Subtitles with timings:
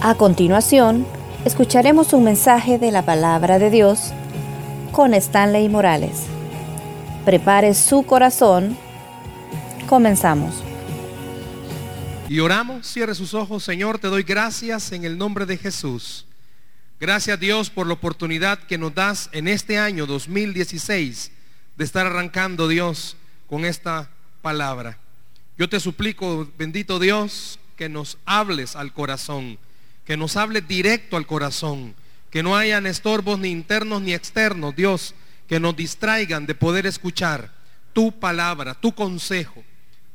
[0.00, 1.04] A continuación,
[1.44, 4.12] escucharemos un mensaje de la palabra de Dios
[4.92, 6.26] con Stanley Morales.
[7.24, 8.78] Prepare su corazón.
[9.88, 10.62] Comenzamos.
[12.28, 16.26] Y oramos, cierre sus ojos, Señor, te doy gracias en el nombre de Jesús.
[17.00, 21.32] Gracias Dios por la oportunidad que nos das en este año 2016
[21.76, 23.16] de estar arrancando Dios
[23.48, 24.10] con esta
[24.42, 24.96] palabra.
[25.56, 29.58] Yo te suplico, bendito Dios, que nos hables al corazón,
[30.08, 31.94] que nos hables directo al corazón,
[32.30, 35.14] que no hayan estorbos ni internos ni externos, Dios,
[35.46, 37.52] que nos distraigan de poder escuchar
[37.92, 39.62] tu palabra, tu consejo.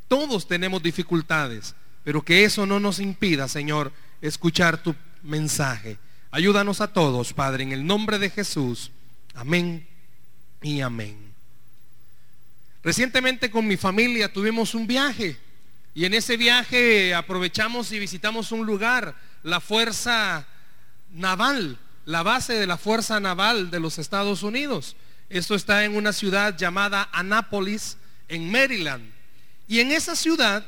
[0.07, 5.99] Todos tenemos dificultades, pero que eso no nos impida, Señor, escuchar tu mensaje.
[6.31, 8.89] Ayúdanos a todos, Padre, en el nombre de Jesús.
[9.35, 9.87] Amén
[10.63, 11.35] y amén.
[12.81, 15.37] Recientemente con mi familia tuvimos un viaje
[15.93, 20.47] y en ese viaje aprovechamos y visitamos un lugar, la Fuerza
[21.11, 24.95] Naval, la base de la Fuerza Naval de los Estados Unidos.
[25.29, 29.11] Esto está en una ciudad llamada Annapolis, en Maryland.
[29.67, 30.65] Y en esa ciudad,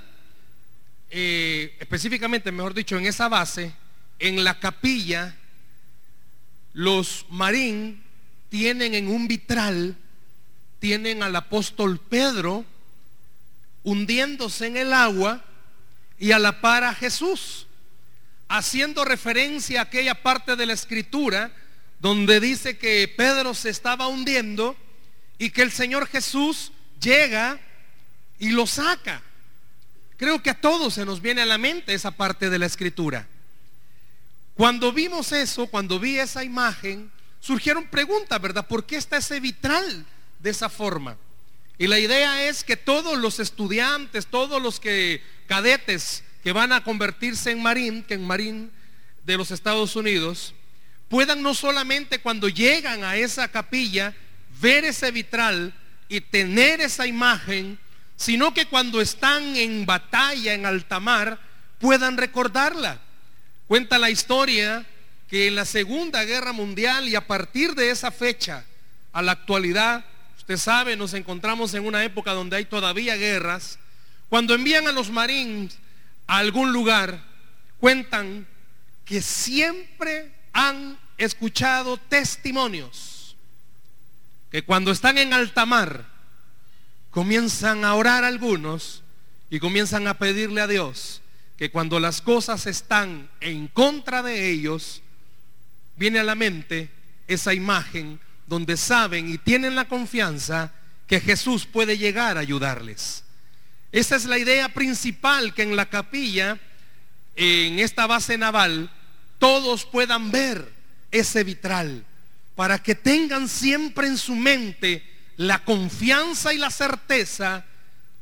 [1.09, 3.73] eh, específicamente, mejor dicho, en esa base,
[4.19, 5.35] en la capilla
[6.73, 8.03] los marín
[8.49, 9.95] tienen en un vitral,
[10.79, 12.65] tienen al apóstol Pedro
[13.83, 15.43] hundiéndose en el agua
[16.19, 17.67] y a la par a Jesús,
[18.47, 21.51] haciendo referencia a aquella parte de la escritura
[21.99, 24.75] donde dice que Pedro se estaba hundiendo
[25.37, 27.59] y que el Señor Jesús llega
[28.39, 29.21] y lo saca.
[30.17, 33.27] Creo que a todos se nos viene a la mente esa parte de la escritura.
[34.53, 38.67] Cuando vimos eso, cuando vi esa imagen, surgieron preguntas, ¿verdad?
[38.67, 40.05] ¿Por qué está ese vitral
[40.39, 41.17] de esa forma?
[41.77, 46.83] Y la idea es que todos los estudiantes, todos los que cadetes que van a
[46.83, 48.71] convertirse en marín, que en marín
[49.23, 50.53] de los Estados Unidos,
[51.09, 54.13] puedan no solamente cuando llegan a esa capilla
[54.61, 55.73] ver ese vitral
[56.07, 57.79] y tener esa imagen,
[58.15, 61.39] sino que cuando están en batalla en alta mar
[61.79, 62.99] puedan recordarla.
[63.65, 64.85] Cuenta la historia
[65.27, 68.63] que en la Segunda Guerra Mundial y a partir de esa fecha
[69.13, 70.05] a la actualidad,
[70.37, 73.79] usted sabe, nos encontramos en una época donde hay todavía guerras,
[74.29, 75.79] cuando envían a los marines
[76.27, 77.23] a algún lugar,
[77.79, 78.47] cuentan
[79.03, 83.35] que siempre han escuchado testimonios
[84.55, 86.05] que cuando están en alta mar
[87.11, 89.03] comienzan a orar algunos
[89.49, 91.21] y comienzan a pedirle a Dios
[91.57, 95.01] que cuando las cosas están en contra de ellos,
[95.97, 96.89] viene a la mente
[97.27, 100.71] esa imagen donde saben y tienen la confianza
[101.05, 103.24] que Jesús puede llegar a ayudarles.
[103.91, 106.59] Esa es la idea principal que en la capilla,
[107.35, 108.91] en esta base naval,
[109.39, 110.71] todos puedan ver
[111.11, 112.05] ese vitral,
[112.55, 115.03] para que tengan siempre en su mente
[115.37, 117.65] la confianza y la certeza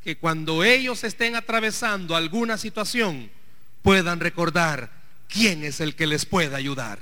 [0.03, 3.31] que cuando ellos estén atravesando alguna situación
[3.81, 4.91] puedan recordar
[5.28, 7.00] quién es el que les puede ayudar.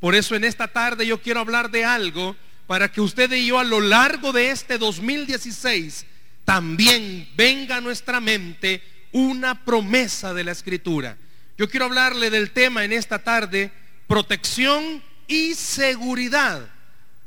[0.00, 2.36] Por eso en esta tarde yo quiero hablar de algo
[2.66, 6.06] para que usted y yo a lo largo de este 2016
[6.46, 8.80] también venga a nuestra mente
[9.12, 11.18] una promesa de la escritura.
[11.58, 13.72] Yo quiero hablarle del tema en esta tarde,
[14.06, 16.70] protección y seguridad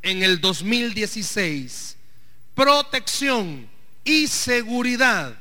[0.02, 1.98] en el 2016.
[2.56, 3.70] Protección
[4.06, 5.38] y seguridad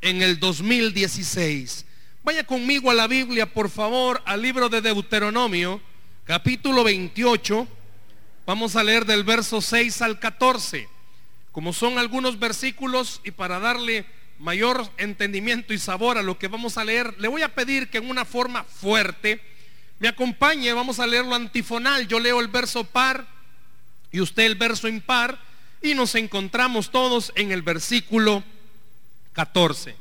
[0.00, 1.86] en el 2016.
[2.24, 5.80] Vaya conmigo a la Biblia, por favor, al libro de Deuteronomio,
[6.24, 7.68] capítulo 28.
[8.46, 10.91] Vamos a leer del verso 6 al 14.
[11.52, 14.06] Como son algunos versículos y para darle
[14.38, 17.98] mayor entendimiento y sabor a lo que vamos a leer, le voy a pedir que
[17.98, 19.40] en una forma fuerte
[19.98, 20.72] me acompañe.
[20.72, 22.08] Vamos a leerlo antifonal.
[22.08, 23.26] Yo leo el verso par
[24.10, 25.38] y usted el verso impar
[25.82, 28.42] y nos encontramos todos en el versículo
[29.32, 29.94] 14.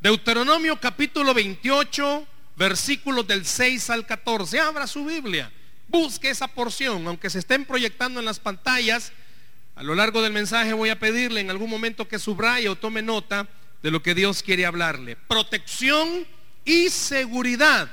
[0.00, 2.26] Deuteronomio capítulo 28,
[2.56, 4.60] versículos del 6 al 14.
[4.60, 5.52] Abra su Biblia,
[5.88, 9.12] busque esa porción, aunque se estén proyectando en las pantallas.
[9.74, 13.02] A lo largo del mensaje voy a pedirle en algún momento que subraye o tome
[13.02, 13.48] nota
[13.82, 15.16] de lo que Dios quiere hablarle.
[15.16, 16.26] Protección
[16.64, 17.90] y seguridad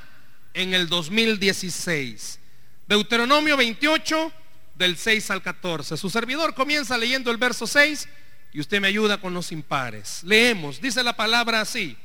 [0.54, 2.40] en el 2016.
[2.88, 4.32] Deuteronomio 28,
[4.76, 5.98] del 6 al 14.
[5.98, 8.08] Su servidor comienza leyendo el verso 6
[8.54, 10.22] y usted me ayuda con los impares.
[10.24, 11.96] Leemos, dice la palabra así.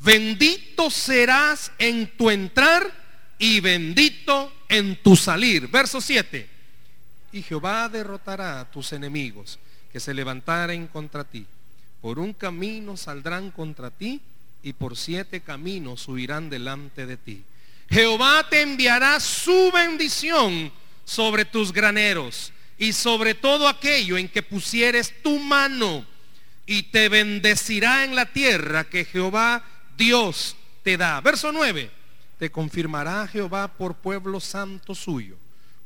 [0.00, 2.92] Bendito serás en tu entrar
[3.38, 5.68] y bendito en tu salir.
[5.68, 6.51] Verso 7.
[7.32, 9.58] Y Jehová derrotará a tus enemigos
[9.90, 11.46] que se levantaren contra ti.
[12.00, 14.20] Por un camino saldrán contra ti
[14.62, 17.44] y por siete caminos huirán delante de ti.
[17.88, 20.72] Jehová te enviará su bendición
[21.04, 26.06] sobre tus graneros y sobre todo aquello en que pusieres tu mano
[26.66, 29.64] y te bendecirá en la tierra que Jehová
[29.96, 31.20] Dios te da.
[31.20, 31.90] Verso 9,
[32.38, 35.36] te confirmará Jehová por pueblo santo suyo,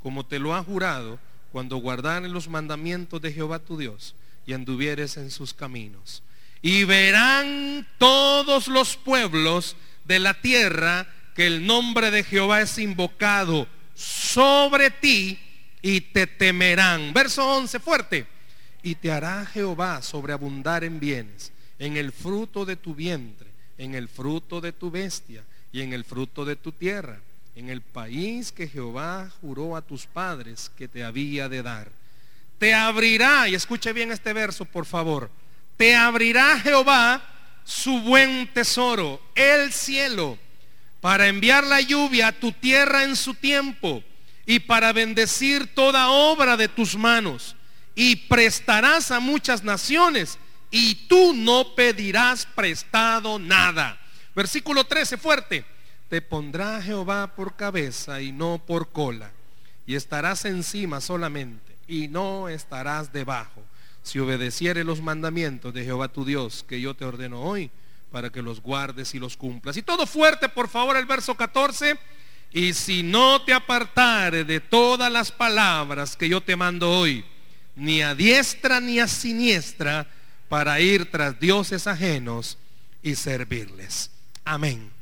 [0.03, 1.19] como te lo ha jurado
[1.53, 4.15] cuando guardares los mandamientos de Jehová tu Dios
[4.47, 6.23] y anduvieres en sus caminos.
[6.63, 13.69] Y verán todos los pueblos de la tierra que el nombre de Jehová es invocado
[13.95, 15.39] sobre ti
[15.83, 17.13] y te temerán.
[17.13, 18.27] Verso 11, fuerte.
[18.83, 24.09] Y te hará Jehová sobreabundar en bienes, en el fruto de tu vientre, en el
[24.09, 27.21] fruto de tu bestia y en el fruto de tu tierra,
[27.57, 31.91] en el país que Jehová juró a tus padres que te había de dar.
[32.59, 35.31] Te abrirá, y escuche bien este verso, por favor,
[35.79, 37.23] te abrirá Jehová
[37.65, 40.39] su buen tesoro, el cielo,
[41.01, 44.05] para enviar la lluvia a tu tierra en su tiempo
[44.45, 47.57] y para bendecir toda obra de tus manos.
[47.95, 50.39] Y prestarás a muchas naciones
[50.71, 53.99] y tú no pedirás prestado nada.
[54.35, 55.76] Versículo 13, fuerte.
[56.09, 59.33] Te pondrá Jehová por cabeza y no por cola.
[59.87, 63.63] Y estarás encima solamente y no estarás debajo
[64.07, 67.71] si obedeciere los mandamientos de Jehová tu Dios que yo te ordeno hoy,
[68.13, 69.77] para que los guardes y los cumplas.
[69.77, 71.99] Y todo fuerte, por favor, el verso 14.
[72.53, 77.25] Y si no te apartare de todas las palabras que yo te mando hoy,
[77.75, 80.07] ni a diestra ni a siniestra,
[80.49, 82.59] para ir tras dioses ajenos
[83.03, 84.13] y servirles.
[84.45, 84.96] Amén.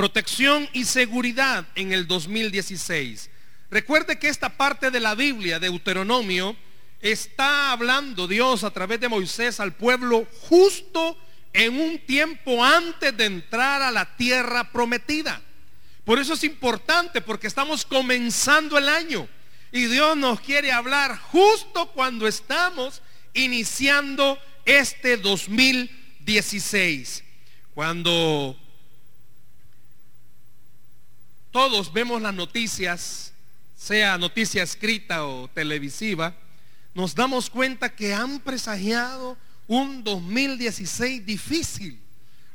[0.00, 3.28] Protección y seguridad en el 2016.
[3.70, 6.56] Recuerde que esta parte de la Biblia, de Deuteronomio,
[7.02, 11.18] está hablando Dios a través de Moisés al pueblo justo
[11.52, 15.42] en un tiempo antes de entrar a la tierra prometida.
[16.06, 19.28] Por eso es importante porque estamos comenzando el año
[19.70, 23.02] y Dios nos quiere hablar justo cuando estamos
[23.34, 27.22] iniciando este 2016.
[27.74, 28.56] Cuando
[31.50, 33.32] todos vemos las noticias,
[33.76, 36.34] sea noticia escrita o televisiva,
[36.94, 39.36] nos damos cuenta que han presagiado
[39.66, 42.00] un 2016 difícil.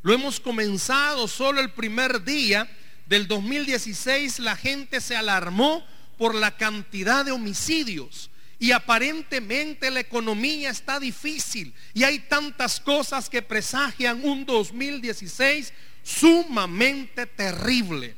[0.01, 2.69] Lo hemos comenzado solo el primer día
[3.05, 5.83] del 2016, la gente se alarmó
[6.17, 8.29] por la cantidad de homicidios.
[8.57, 17.25] Y aparentemente la economía está difícil y hay tantas cosas que presagian un 2016 sumamente
[17.25, 18.15] terrible.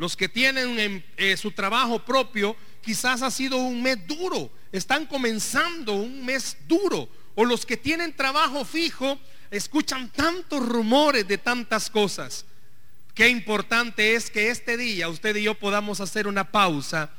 [0.00, 5.92] Los que tienen eh, su trabajo propio, quizás ha sido un mes duro, están comenzando
[5.92, 7.06] un mes duro.
[7.34, 9.18] O los que tienen trabajo fijo,
[9.50, 12.46] escuchan tantos rumores de tantas cosas.
[13.14, 17.10] Qué importante es que este día usted y yo podamos hacer una pausa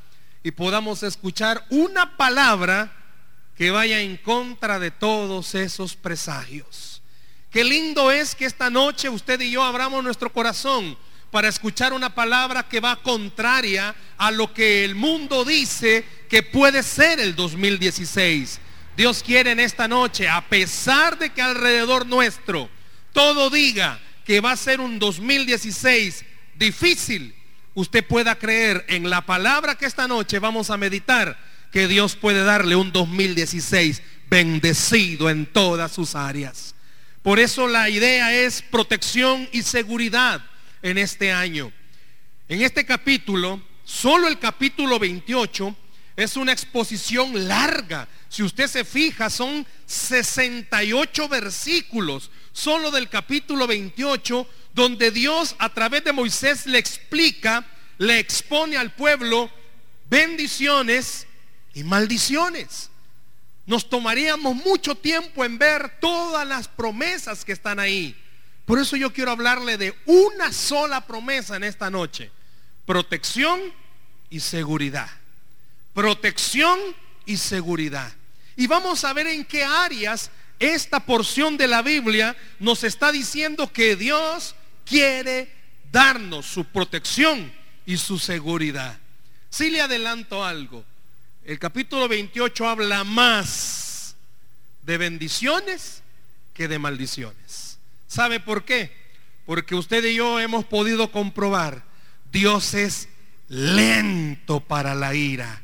[0.41, 2.91] y podamos escuchar una palabra
[3.55, 7.03] que vaya en contra de todos esos presagios.
[7.51, 10.97] Qué lindo es que esta noche usted y yo abramos nuestro corazón
[11.31, 16.83] para escuchar una palabra que va contraria a lo que el mundo dice que puede
[16.83, 18.59] ser el 2016.
[18.97, 22.69] Dios quiere en esta noche, a pesar de que alrededor nuestro
[23.13, 26.25] todo diga que va a ser un 2016
[26.55, 27.33] difícil,
[27.73, 31.37] usted pueda creer en la palabra que esta noche vamos a meditar,
[31.71, 36.75] que Dios puede darle un 2016 bendecido en todas sus áreas.
[37.23, 40.41] Por eso la idea es protección y seguridad
[40.81, 41.71] en este año.
[42.47, 45.75] En este capítulo, solo el capítulo 28
[46.15, 48.07] es una exposición larga.
[48.29, 56.03] Si usted se fija, son 68 versículos solo del capítulo 28, donde Dios a través
[56.03, 57.65] de Moisés le explica,
[57.97, 59.49] le expone al pueblo
[60.09, 61.27] bendiciones
[61.73, 62.89] y maldiciones.
[63.65, 68.17] Nos tomaríamos mucho tiempo en ver todas las promesas que están ahí.
[68.71, 72.31] Por eso yo quiero hablarle de una sola promesa en esta noche.
[72.85, 73.59] Protección
[74.29, 75.09] y seguridad.
[75.93, 76.79] Protección
[77.25, 78.13] y seguridad.
[78.55, 83.73] Y vamos a ver en qué áreas esta porción de la Biblia nos está diciendo
[83.73, 85.53] que Dios quiere
[85.91, 87.53] darnos su protección
[87.85, 88.97] y su seguridad.
[89.49, 90.85] Si le adelanto algo,
[91.43, 94.15] el capítulo 28 habla más
[94.83, 96.03] de bendiciones
[96.53, 97.70] que de maldiciones.
[98.11, 98.91] ¿Sabe por qué?
[99.45, 101.85] Porque usted y yo hemos podido comprobar,
[102.29, 103.07] Dios es
[103.47, 105.61] lento para la ira,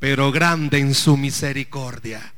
[0.00, 2.34] pero grande en su misericordia.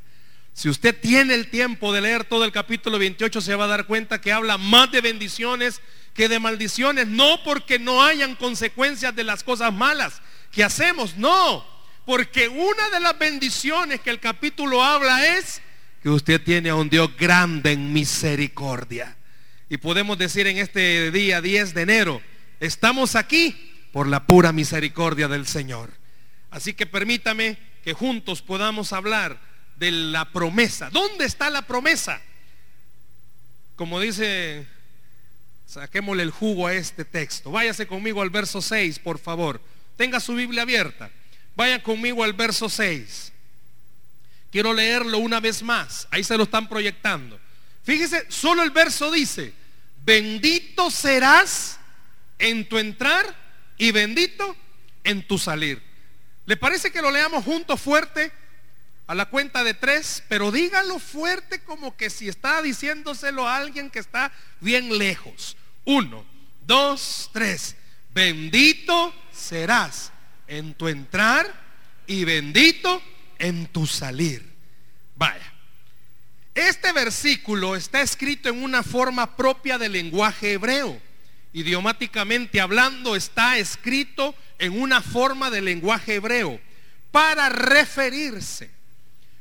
[0.52, 3.86] Si usted tiene el tiempo de leer todo el capítulo 28, se va a dar
[3.86, 5.80] cuenta que habla más de bendiciones
[6.12, 10.20] que de maldiciones, no porque no hayan consecuencias de las cosas malas
[10.52, 11.64] que hacemos, no,
[12.04, 15.62] porque una de las bendiciones que el capítulo habla es
[16.02, 19.16] que usted tiene a un Dios grande en misericordia.
[19.68, 22.22] Y podemos decir en este día 10 de enero,
[22.60, 25.90] estamos aquí por la pura misericordia del Señor.
[26.50, 29.40] Así que permítame que juntos podamos hablar
[29.76, 30.88] de la promesa.
[30.90, 32.20] ¿Dónde está la promesa?
[33.74, 34.66] Como dice,
[35.66, 37.50] saquémosle el jugo a este texto.
[37.50, 39.60] Váyase conmigo al verso 6, por favor.
[39.96, 41.10] Tenga su Biblia abierta.
[41.56, 43.32] Vaya conmigo al verso 6.
[44.52, 46.06] Quiero leerlo una vez más.
[46.10, 47.40] Ahí se lo están proyectando.
[47.86, 49.54] Fíjese, solo el verso dice,
[50.04, 51.78] bendito serás
[52.36, 53.24] en tu entrar
[53.78, 54.56] y bendito
[55.04, 55.80] en tu salir.
[56.46, 58.32] ¿Le parece que lo leamos juntos fuerte?
[59.06, 63.88] A la cuenta de tres, pero dígalo fuerte como que si está diciéndoselo a alguien
[63.88, 65.56] que está bien lejos.
[65.84, 66.26] Uno,
[66.66, 67.76] dos, tres.
[68.12, 70.10] Bendito serás
[70.48, 71.48] en tu entrar
[72.08, 73.00] y bendito
[73.38, 74.44] en tu salir.
[75.14, 75.55] Vaya.
[76.56, 80.98] Este versículo está escrito en una forma propia del lenguaje hebreo.
[81.52, 86.58] Idiomáticamente hablando, está escrito en una forma del lenguaje hebreo
[87.12, 88.70] para referirse.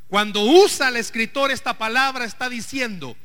[0.09, 3.15] Cuando usa el escritor esta palabra, está diciendo,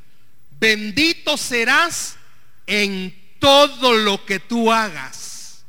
[0.61, 2.17] bendito serás
[2.69, 5.65] en todo lo que tú hagas.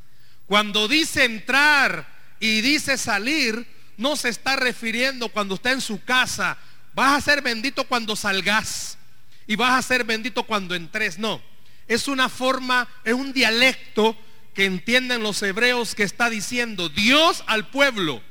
[0.46, 2.08] Cuando dice entrar
[2.40, 3.66] y dice salir,
[3.98, 6.60] no se está refiriendo cuando está en su casa,
[6.94, 8.98] vas a ser bendito cuando salgas
[9.48, 11.20] y vas a ser bendito cuando entres.
[11.20, 11.42] No,
[11.88, 14.18] es una forma, es un dialecto
[14.54, 18.22] que entienden los hebreos que está diciendo, Dios al pueblo,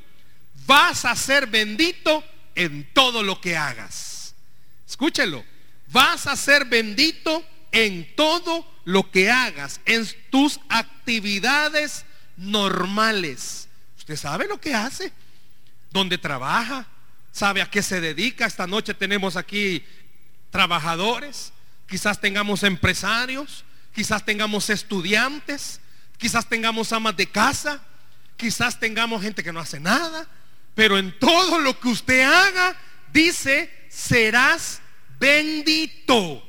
[0.65, 2.23] vas a ser bendito
[2.55, 4.35] en todo lo que hagas.
[4.87, 5.43] Escúchelo,
[5.87, 12.05] vas a ser bendito en todo lo que hagas, en tus actividades
[12.37, 13.67] normales.
[13.97, 15.11] Usted sabe lo que hace,
[15.91, 16.87] dónde trabaja,
[17.31, 18.45] sabe a qué se dedica.
[18.45, 19.83] Esta noche tenemos aquí
[20.49, 21.53] trabajadores,
[21.87, 25.79] quizás tengamos empresarios, quizás tengamos estudiantes,
[26.17, 27.81] quizás tengamos amas de casa,
[28.37, 30.27] quizás tengamos gente que no hace nada,
[30.75, 32.75] pero en todo lo que usted haga,
[33.11, 34.81] dice, serás
[35.19, 36.43] bendito.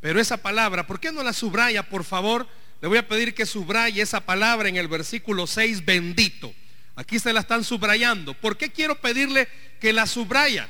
[0.00, 2.48] Pero esa palabra, ¿por qué no la subraya, por favor?
[2.80, 6.52] Le voy a pedir que subraye esa palabra en el versículo 6, bendito.
[7.02, 8.32] Aquí se la están subrayando.
[8.32, 9.48] ¿Por qué quiero pedirle
[9.80, 10.68] que la subraya?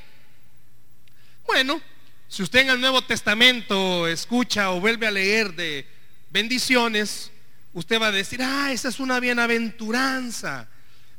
[1.46, 1.78] Bueno,
[2.26, 5.86] si usted en el Nuevo Testamento escucha o vuelve a leer de
[6.30, 7.30] bendiciones,
[7.74, 10.70] usted va a decir, ah, esa es una bienaventuranza.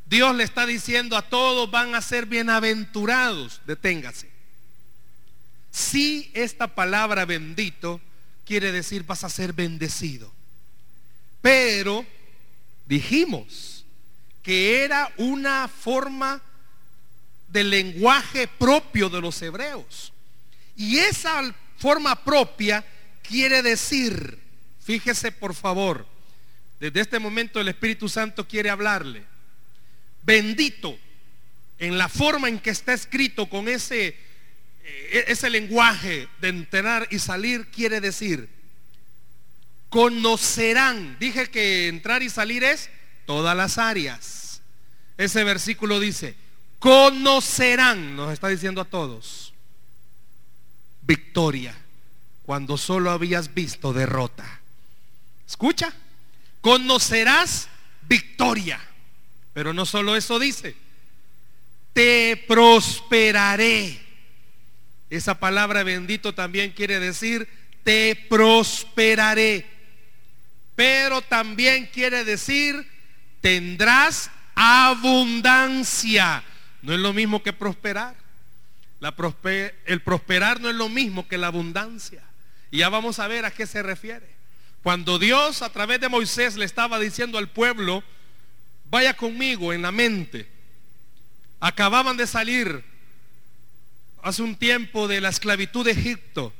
[0.07, 3.61] Dios le está diciendo a todos van a ser bienaventurados.
[3.67, 4.31] Deténgase.
[5.69, 8.01] Si esta palabra bendito
[8.45, 10.33] quiere decir vas a ser bendecido.
[11.39, 12.03] Pero
[12.87, 13.72] dijimos
[14.43, 16.41] que era una forma
[17.47, 20.11] del lenguaje propio de los hebreos.
[20.75, 22.85] Y esa forma propia
[23.21, 24.39] quiere decir,
[24.81, 26.05] fíjese por favor,
[26.79, 29.23] desde este momento el Espíritu Santo quiere hablarle.
[30.23, 30.97] Bendito
[31.79, 34.07] en la forma en que está escrito con ese,
[34.83, 38.49] eh, ese lenguaje de entrar y salir, quiere decir,
[39.89, 41.17] conocerán.
[41.19, 42.89] Dije que entrar y salir es
[43.25, 44.61] todas las áreas.
[45.17, 46.35] Ese versículo dice,
[46.79, 49.53] conocerán, nos está diciendo a todos,
[51.01, 51.75] victoria,
[52.43, 54.61] cuando solo habías visto derrota.
[55.47, 55.93] Escucha,
[56.61, 57.69] conocerás
[58.07, 58.79] victoria.
[59.53, 60.75] Pero no solo eso dice,
[61.93, 64.01] te prosperaré.
[65.09, 67.47] Esa palabra bendito también quiere decir,
[67.83, 69.65] te prosperaré.
[70.75, 72.92] Pero también quiere decir,
[73.43, 76.41] tendrás abundancia.
[76.81, 78.15] No es lo mismo que prosperar.
[79.85, 82.23] El prosperar no es lo mismo que la abundancia.
[82.71, 84.33] Y ya vamos a ver a qué se refiere.
[84.81, 88.01] Cuando Dios a través de Moisés le estaba diciendo al pueblo,
[88.89, 90.49] vaya conmigo en la mente,
[91.59, 92.85] acababan de salir
[94.21, 96.53] hace un tiempo de la esclavitud de Egipto,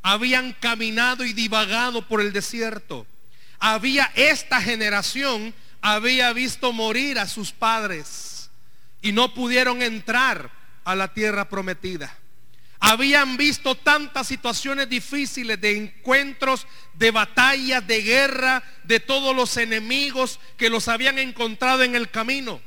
[0.00, 3.06] habían caminado y divagado por el desierto,
[3.58, 5.54] había esta generación,
[5.94, 8.50] había visto morir a sus padres
[9.02, 10.50] y no pudieron entrar
[10.82, 12.18] a la tierra prometida.
[12.80, 20.40] Habían visto tantas situaciones difíciles de encuentros, de batallas, de guerra, de todos los enemigos
[20.56, 22.60] que los habían encontrado en el camino.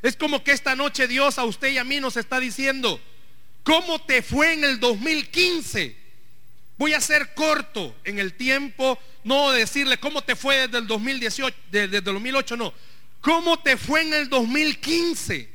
[0.00, 2.98] Es como que esta noche Dios a usted y a mí nos está diciendo,
[3.62, 5.98] ¿cómo te fue en el 2015?
[6.78, 11.56] Voy a ser corto en el tiempo, no decirle cómo te fue desde el 2018,
[11.70, 12.72] desde el 2008, no.
[13.20, 15.50] ¿Cómo te fue en el 2015?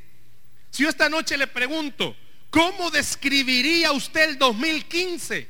[0.70, 2.16] Si yo esta noche le pregunto,
[2.50, 5.48] ¿cómo describiría usted el 2015?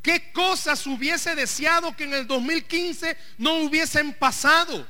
[0.00, 4.86] ¿Qué cosas hubiese deseado que en el 2015 no hubiesen pasado?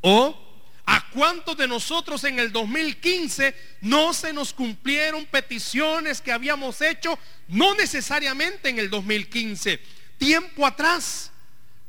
[0.00, 0.38] ¿O
[0.86, 7.18] a cuántos de nosotros en el 2015 no se nos cumplieron peticiones que habíamos hecho,
[7.48, 9.78] no necesariamente en el 2015,
[10.16, 11.31] tiempo atrás?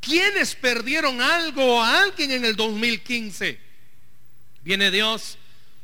[0.04, 3.58] ¿Quiénes perdieron algo o alguien en el 2015?
[4.62, 5.38] Viene Dios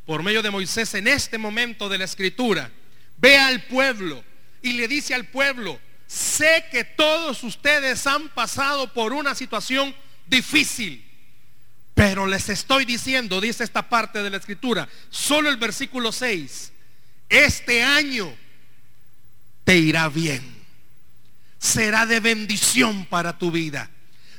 [0.06, 2.70] por medio de Moisés en este momento de la escritura.
[3.16, 4.22] Ve al pueblo
[4.62, 9.96] y le dice al pueblo, sé que todos ustedes han pasado por una situación
[10.28, 11.06] difícil.
[11.94, 16.74] Pero les estoy diciendo, dice esta parte de la escritura, solo el versículo 6,
[17.30, 18.36] este año
[19.64, 20.60] te irá bien.
[21.58, 23.90] Será de bendición para tu vida.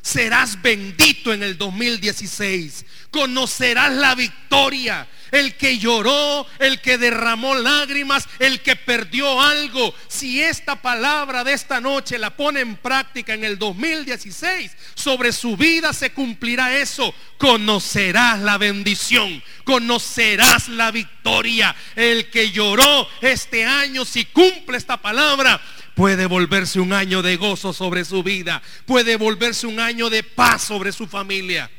[0.02, 2.84] Serás bendito en el 2016.
[3.10, 5.06] Conocerás la victoria.
[5.30, 9.94] El que lloró, el que derramó lágrimas, el que perdió algo.
[10.08, 15.56] Si esta palabra de esta noche la pone en práctica en el 2016, sobre su
[15.56, 17.14] vida se cumplirá eso.
[17.38, 21.76] Conocerás la bendición, conocerás la victoria.
[21.94, 25.60] El que lloró este año, si cumple esta palabra,
[26.00, 30.62] puede volverse un año de gozo sobre su vida, puede volverse un año de paz
[30.62, 31.70] sobre su familia.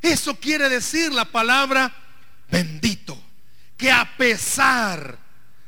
[0.00, 1.94] Eso quiere decir la palabra
[2.50, 3.22] bendito,
[3.76, 5.18] que a pesar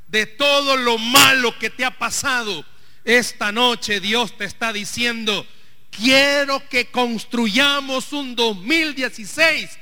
[0.09, 2.64] de todo lo malo que te ha pasado,
[3.04, 5.47] esta noche Dios te está diciendo,
[5.90, 9.78] quiero que construyamos un 2016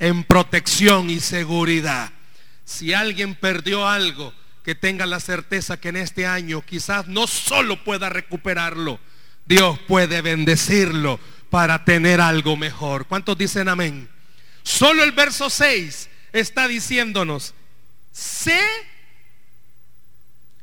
[0.00, 2.10] en protección y seguridad.
[2.64, 7.82] Si alguien perdió algo, que tenga la certeza que en este año quizás no solo
[7.84, 9.00] pueda recuperarlo,
[9.46, 11.18] Dios puede bendecirlo
[11.50, 13.06] para tener algo mejor.
[13.06, 14.08] ¿Cuántos dicen amén?
[14.62, 17.54] Solo el verso 6 está diciéndonos,
[18.12, 18.60] sé,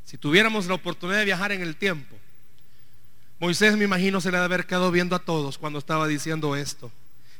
[0.06, 2.16] si tuviéramos la oportunidad de viajar en el tiempo,
[3.40, 6.92] Moisés me imagino se le debe haber quedado viendo a todos cuando estaba diciendo esto.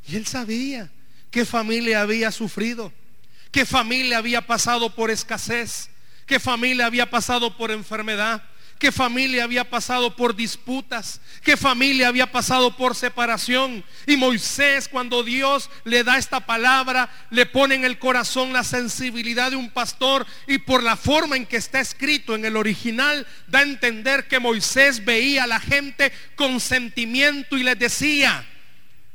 [0.08, 0.92] Y él sabía
[1.32, 2.94] qué familia había sufrido,
[3.52, 5.90] qué familia había pasado por escasez,
[6.28, 8.44] qué familia había pasado por enfermedad,
[8.78, 13.84] qué familia había pasado por disputas, qué familia había pasado por separación.
[14.06, 19.52] Y Moisés, cuando Dios le da esta palabra, le pone en el corazón la sensibilidad
[19.52, 23.60] de un pastor y por la forma en que está escrito en el original, da
[23.60, 28.46] a entender que Moisés veía a la gente con sentimiento y les decía,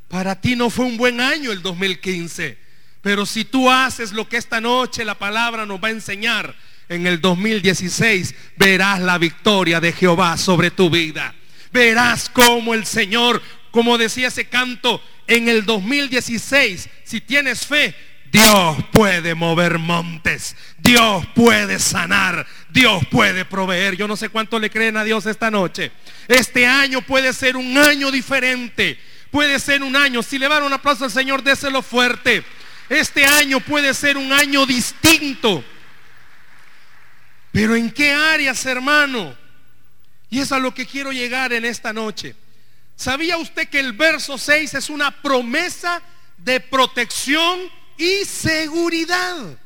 [0.09, 2.59] para ti no fue un buen año el 2015,
[3.03, 6.55] pero si tú haces lo que esta noche la palabra nos va a enseñar,
[6.93, 11.35] en el 2016 verás la victoria de Jehová sobre tu vida.
[11.73, 17.95] Verás cómo el Señor, como decía ese canto, en el 2016, si tienes fe,
[18.31, 23.97] Dios puede mover montes, Dios puede sanar, Dios puede proveer.
[23.97, 25.93] Yo no sé cuánto le creen a Dios esta noche.
[26.29, 28.99] Este año puede ser un año diferente,
[29.31, 32.43] puede ser un año, si le van un aplauso al Señor, déselo fuerte.
[32.89, 35.65] Este año puede ser un año distinto.
[37.53, 39.37] Pero ¿en qué áreas, hermano?
[40.31, 42.35] Y es a lo que quiero llegar en esta noche.
[42.97, 46.03] ¿Sabía usted que el verso 6 es una promesa
[46.39, 47.61] de protección
[47.99, 49.59] y seguridad?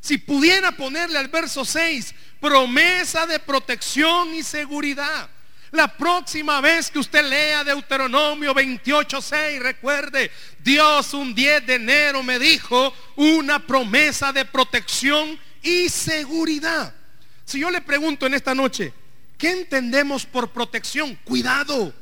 [0.00, 5.30] Si pudiera ponerle al verso 6, promesa de protección y seguridad.
[5.70, 12.40] La próxima vez que usted lea Deuteronomio 28.6, recuerde, Dios un 10 de enero me
[12.40, 16.92] dijo una promesa de protección y seguridad.
[17.50, 18.92] Si yo le pregunto en esta noche,
[19.36, 21.18] ¿qué entendemos por protección?
[21.24, 21.92] Cuidado.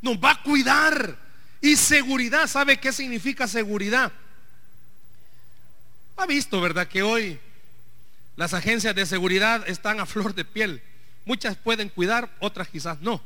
[0.00, 1.18] Nos va a cuidar.
[1.60, 4.10] Y seguridad, ¿sabe qué significa seguridad?
[6.16, 6.88] Ha visto, ¿verdad?
[6.88, 7.38] Que hoy
[8.36, 10.82] las agencias de seguridad están a flor de piel.
[11.26, 13.20] Muchas pueden cuidar, otras quizás no.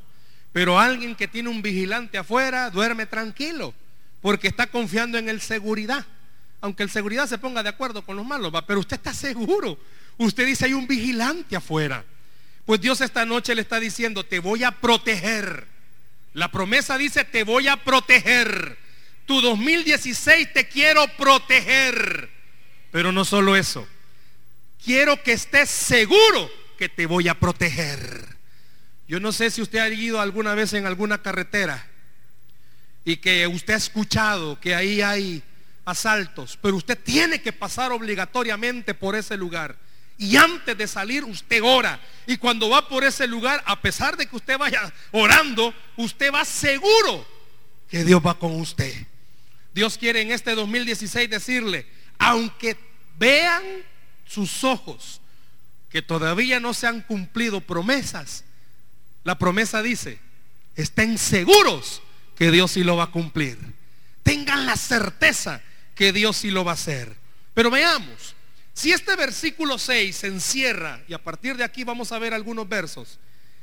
[0.52, 3.74] Pero alguien que tiene un vigilante afuera duerme tranquilo
[4.20, 6.04] porque está confiando en el seguridad.
[6.60, 9.78] Aunque el seguridad se ponga de acuerdo con los malos, va, pero usted está seguro
[10.18, 12.04] Usted dice, hay un vigilante afuera.
[12.64, 15.66] Pues Dios esta noche le está diciendo, te voy a proteger.
[16.32, 18.78] La promesa dice, te voy a proteger.
[19.26, 22.30] Tu 2016 te quiero proteger.
[22.90, 23.86] Pero no solo eso.
[24.84, 28.34] Quiero que estés seguro que te voy a proteger.
[29.06, 31.86] Yo no sé si usted ha ido alguna vez en alguna carretera
[33.04, 35.42] y que usted ha escuchado que ahí hay
[35.84, 39.76] asaltos, pero usted tiene que pasar obligatoriamente por ese lugar.
[40.16, 42.00] Y antes de salir usted ora.
[42.26, 46.44] Y cuando va por ese lugar, a pesar de que usted vaya orando, usted va
[46.44, 47.26] seguro
[47.88, 49.06] que Dios va con usted.
[49.74, 51.86] Dios quiere en este 2016 decirle,
[52.18, 52.76] aunque
[53.18, 53.62] vean
[54.24, 55.20] sus ojos
[55.90, 58.44] que todavía no se han cumplido promesas,
[59.24, 60.18] la promesa dice,
[60.76, 62.02] estén seguros
[62.36, 63.58] que Dios sí lo va a cumplir.
[64.22, 65.62] Tengan la certeza
[65.94, 67.16] que Dios sí lo va a hacer.
[67.54, 68.33] Pero veamos,
[68.74, 72.68] si este versículo 6 se encierra, y a partir de aquí vamos a ver algunos
[72.68, 73.18] versos,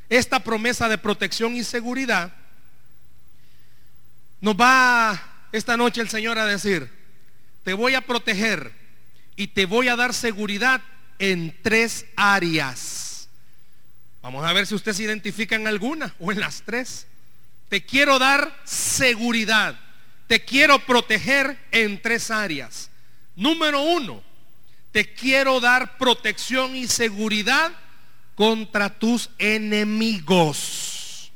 [0.10, 2.34] esta promesa de protección y seguridad,
[4.40, 6.90] nos va esta noche el Señor a decir,
[7.64, 8.72] te voy a proteger
[9.36, 10.82] y te voy a dar seguridad
[11.20, 13.30] en tres áreas.
[14.22, 17.08] Vamos a ver si usted se identifica en alguna o en las tres.
[17.70, 19.80] Te quiero dar seguridad.
[20.28, 22.90] Te quiero proteger en tres áreas.
[23.36, 24.24] Número uno,
[24.92, 27.72] te quiero dar protección y seguridad
[28.36, 31.32] contra tus enemigos.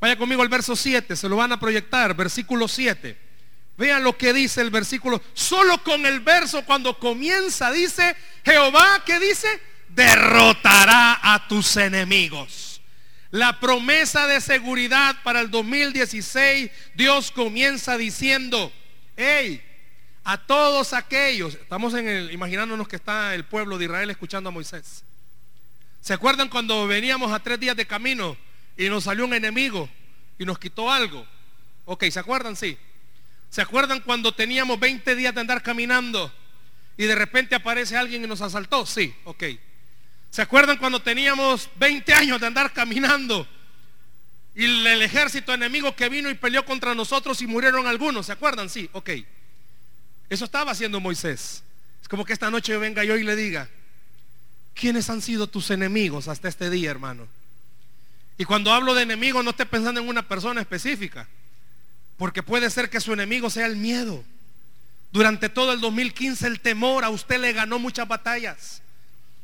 [0.00, 3.18] Vaya conmigo al verso 7, se lo van a proyectar, versículo 7.
[3.76, 5.22] Vean lo que dice el versículo.
[5.34, 9.48] Solo con el verso cuando comienza dice, Jehová, ¿qué dice?
[9.88, 12.80] Derrotará a tus enemigos.
[13.30, 18.72] La promesa de seguridad para el 2016, Dios comienza diciendo,
[19.16, 19.62] hey,
[20.28, 24.52] a todos aquellos, estamos en el, imaginándonos que está el pueblo de Israel escuchando a
[24.52, 25.04] Moisés.
[26.00, 28.36] ¿Se acuerdan cuando veníamos a tres días de camino
[28.76, 29.88] y nos salió un enemigo
[30.36, 31.24] y nos quitó algo?
[31.84, 32.56] Ok, ¿se acuerdan?
[32.56, 32.76] Sí.
[33.50, 36.32] ¿Se acuerdan cuando teníamos 20 días de andar caminando
[36.96, 38.84] y de repente aparece alguien y nos asaltó?
[38.84, 39.44] Sí, ok.
[40.30, 43.46] ¿Se acuerdan cuando teníamos 20 años de andar caminando
[44.56, 48.26] y el ejército enemigo que vino y peleó contra nosotros y murieron algunos?
[48.26, 48.68] ¿Se acuerdan?
[48.68, 49.10] Sí, ok.
[50.28, 51.62] Eso estaba haciendo Moisés.
[52.02, 53.68] Es como que esta noche yo venga yo y le diga,
[54.74, 57.28] ¿quiénes han sido tus enemigos hasta este día, hermano?
[58.38, 61.28] Y cuando hablo de enemigos no esté pensando en una persona específica.
[62.16, 64.24] Porque puede ser que su enemigo sea el miedo.
[65.12, 68.82] Durante todo el 2015 el temor a usted le ganó muchas batallas.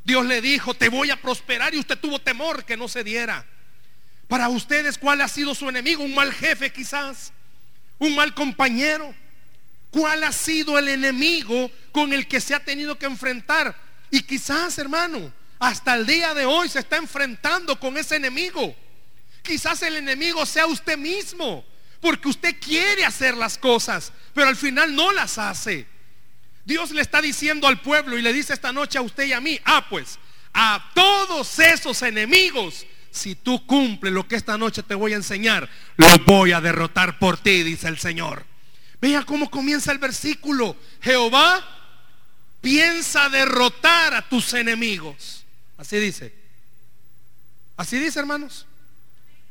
[0.03, 3.45] Dios le dijo, te voy a prosperar y usted tuvo temor que no se diera.
[4.27, 6.03] Para ustedes, ¿cuál ha sido su enemigo?
[6.03, 7.31] Un mal jefe quizás,
[7.99, 9.13] un mal compañero.
[9.93, 13.75] ¿Cuál ha sido el enemigo con el que se ha tenido que enfrentar?
[14.09, 18.75] Y quizás, hermano, hasta el día de hoy se está enfrentando con ese enemigo.
[19.43, 21.63] Quizás el enemigo sea usted mismo
[22.01, 25.85] porque usted quiere hacer las cosas, pero al final no las hace.
[26.65, 29.41] Dios le está diciendo al pueblo y le dice esta noche a usted y a
[29.41, 30.17] mí, ah pues,
[30.55, 35.69] a todos esos enemigos, si tú cumples lo que esta noche te voy a enseñar,
[35.97, 38.52] los voy a derrotar por ti, dice el Señor.
[39.03, 40.77] Vea cómo comienza el versículo.
[41.01, 41.61] Jehová
[42.61, 45.43] piensa derrotar a tus enemigos.
[45.77, 46.33] Así dice.
[47.75, 48.65] Así dice, hermanos.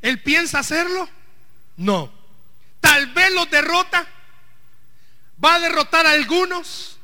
[0.00, 1.06] ¿Él piensa hacerlo?
[1.76, 2.10] No.
[2.80, 4.08] Tal vez los derrota.
[5.44, 6.96] ¿Va a derrotar a algunos?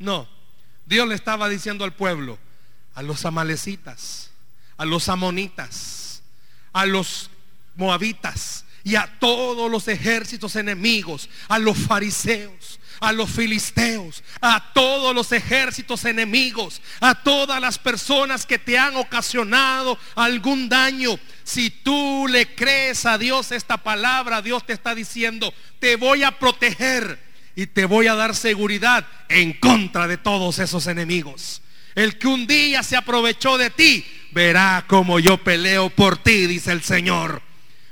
[0.00, 0.28] No.
[0.84, 2.36] Dios le estaba diciendo al pueblo,
[2.94, 4.32] a los amalecitas,
[4.76, 6.24] a los amonitas,
[6.72, 7.30] a los
[7.76, 15.14] moabitas y a todos los ejércitos enemigos, a los fariseos, a los filisteos, a todos
[15.14, 21.18] los ejércitos enemigos, a todas las personas que te han ocasionado algún daño.
[21.44, 26.38] Si tú le crees a Dios esta palabra, Dios te está diciendo, te voy a
[26.38, 27.18] proteger
[27.54, 31.62] y te voy a dar seguridad en contra de todos esos enemigos.
[31.94, 36.72] El que un día se aprovechó de ti, verá como yo peleo por ti, dice
[36.72, 37.42] el Señor.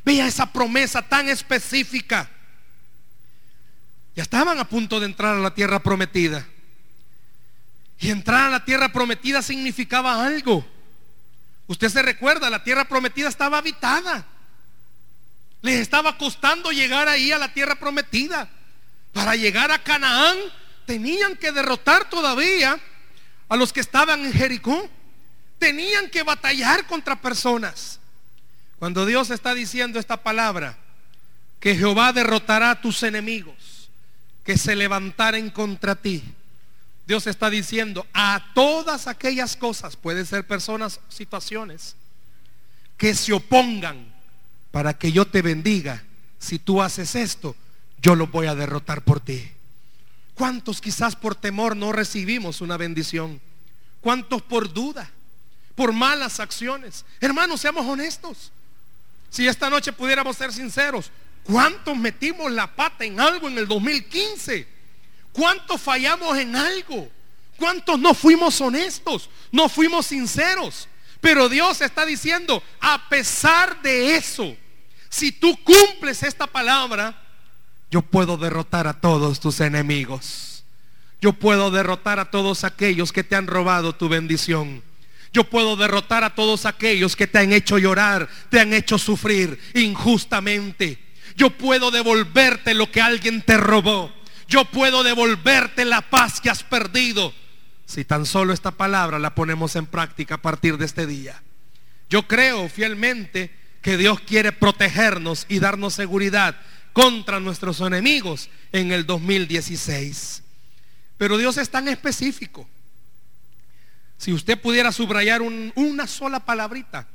[0.04, 2.28] Vea esa promesa tan específica.
[4.14, 6.46] Ya estaban a punto de entrar a la tierra prometida.
[7.98, 10.66] Y entrar a la tierra prometida significaba algo.
[11.66, 14.26] Usted se recuerda, la tierra prometida estaba habitada.
[15.62, 18.50] Les estaba costando llegar ahí a la tierra prometida.
[19.12, 20.36] Para llegar a Canaán
[20.86, 22.80] tenían que derrotar todavía
[23.48, 24.88] a los que estaban en Jericó.
[25.58, 27.99] Tenían que batallar contra personas.
[28.81, 30.77] Cuando Dios está diciendo esta palabra,
[31.61, 33.90] que Jehová derrotará a tus enemigos
[34.43, 36.25] que se levantaren contra ti.
[37.07, 41.95] Dios está diciendo a todas aquellas cosas, pueden ser personas, situaciones,
[42.97, 44.12] que se opongan
[44.71, 46.03] para que yo te bendiga.
[46.38, 47.55] Si tú haces esto,
[48.01, 49.47] yo lo voy a derrotar por ti.
[50.35, 53.43] ¿Cuántos quizás por temor no recibimos una bendición?
[54.01, 55.11] ¿Cuántos por duda?
[55.75, 57.05] Por malas acciones.
[57.21, 58.53] Hermanos, seamos honestos.
[59.31, 61.11] Si esta noche pudiéramos ser sinceros,
[61.45, 64.66] ¿Cuántos metimos la pata en algo en el 2015?
[65.33, 67.09] ¿Cuántos fallamos en algo?
[67.57, 69.29] ¿Cuántos no fuimos honestos?
[69.51, 70.88] No fuimos sinceros.
[71.21, 74.57] Pero Dios está diciendo, a pesar de eso,
[75.09, 77.21] si tú cumples esta palabra,
[77.90, 80.64] yo puedo derrotar a todos tus enemigos.
[81.21, 84.83] Yo puedo derrotar a todos aquellos que te han robado tu bendición.
[85.33, 89.59] Yo puedo derrotar a todos aquellos que te han hecho llorar, te han hecho sufrir
[89.75, 90.99] injustamente.
[91.37, 94.12] Yo puedo devolverte lo que alguien te robó.
[94.49, 97.33] Yo puedo devolverte la paz que has perdido.
[97.87, 101.40] Si tan solo esta palabra la ponemos en práctica a partir de este día.
[102.09, 106.57] Yo creo fielmente que Dios quiere protegernos y darnos seguridad
[106.93, 110.43] contra nuestros enemigos en el 2016.
[111.16, 112.69] Pero Dios es tan específico.
[114.20, 117.09] Si usted pudiera subrayar una sola palabrita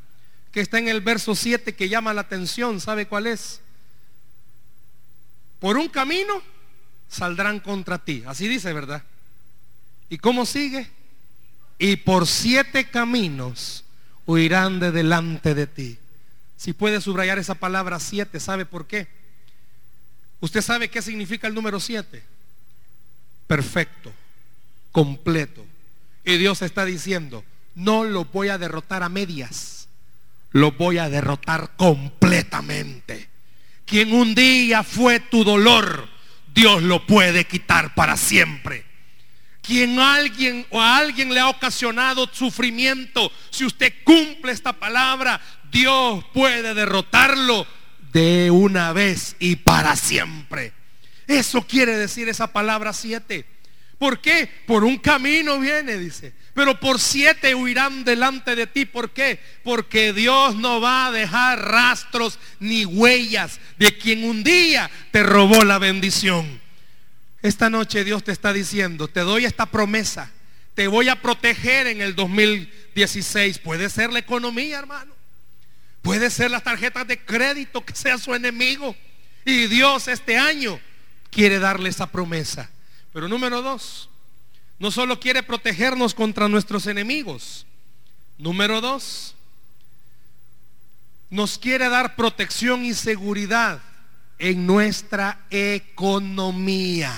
[0.52, 3.62] que está en el verso 7 que llama la atención, ¿sabe cuál es?
[5.60, 6.42] Por un camino
[7.08, 8.24] saldrán contra ti.
[8.26, 9.04] Así dice, ¿verdad?
[10.10, 10.90] ¿Y cómo sigue?
[11.78, 13.86] Y por siete caminos
[14.26, 16.00] huirán de delante de ti.
[16.58, 19.08] Si puede subrayar esa palabra siete, ¿sabe por qué?
[20.40, 22.24] Usted sabe qué significa el número siete.
[23.46, 24.12] Perfecto,
[24.92, 25.68] completo.
[26.26, 29.88] Y Dios está diciendo, no lo voy a derrotar a medias,
[30.52, 33.30] lo voy a derrotar completamente.
[33.86, 36.10] Quien un día fue tu dolor,
[36.54, 38.84] Dios lo puede quitar para siempre.
[39.62, 45.40] Quien alguien o a alguien le ha ocasionado sufrimiento, si usted cumple esta palabra,
[45.72, 47.68] Dios puede derrotarlo
[48.12, 50.74] de una vez y para siempre.
[51.28, 53.46] Eso quiere decir esa palabra siete.
[53.98, 54.50] ¿Por qué?
[54.66, 56.34] Por un camino viene, dice.
[56.54, 58.86] Pero por siete huirán delante de ti.
[58.86, 59.40] ¿Por qué?
[59.64, 65.64] Porque Dios no va a dejar rastros ni huellas de quien un día te robó
[65.64, 66.62] la bendición.
[67.42, 70.32] Esta noche Dios te está diciendo, te doy esta promesa.
[70.74, 73.60] Te voy a proteger en el 2016.
[73.60, 75.14] Puede ser la economía, hermano.
[76.02, 78.96] Puede ser las tarjetas de crédito que sea su enemigo.
[79.46, 80.80] Y Dios este año
[81.32, 82.70] quiere darle esa promesa.
[83.16, 84.10] Pero número dos,
[84.78, 87.66] no solo quiere protegernos contra nuestros enemigos.
[88.38, 89.36] Número dos,
[91.30, 93.80] nos quiere dar protección y seguridad
[94.38, 97.14] en nuestra economía.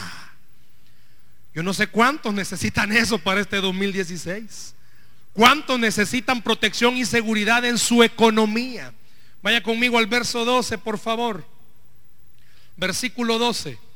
[1.56, 4.76] Yo no sé cuántos necesitan eso para este 2016.
[5.34, 8.94] ¿Cuántos necesitan protección y seguridad en su economía?
[9.42, 11.44] Vaya conmigo al verso 12, por favor.
[12.76, 13.87] Versículo 12.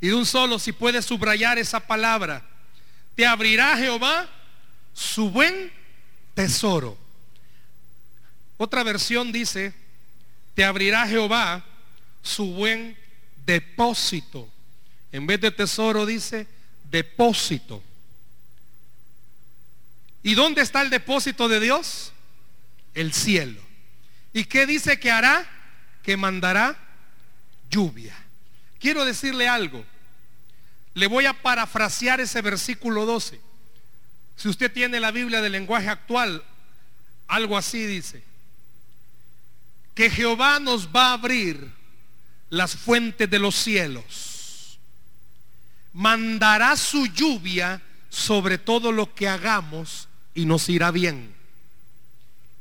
[0.00, 2.46] Y de un solo, si puede subrayar esa palabra,
[3.14, 4.28] te abrirá Jehová
[4.92, 5.72] su buen
[6.34, 6.98] tesoro.
[8.56, 9.74] Otra versión dice,
[10.54, 11.64] te abrirá Jehová
[12.22, 12.96] su buen
[13.44, 14.48] depósito.
[15.12, 16.46] En vez de tesoro dice
[16.90, 17.82] depósito.
[20.22, 22.12] ¿Y dónde está el depósito de Dios?
[22.94, 23.60] El cielo.
[24.32, 25.46] ¿Y qué dice que hará?
[26.02, 26.76] Que mandará
[27.70, 28.23] lluvia.
[28.84, 29.82] Quiero decirle algo.
[30.92, 33.40] Le voy a parafrasear ese versículo 12.
[34.36, 36.44] Si usted tiene la Biblia del lenguaje actual,
[37.26, 38.22] algo así dice.
[39.94, 41.72] Que Jehová nos va a abrir
[42.50, 44.78] las fuentes de los cielos.
[45.94, 51.34] Mandará su lluvia sobre todo lo que hagamos y nos irá bien.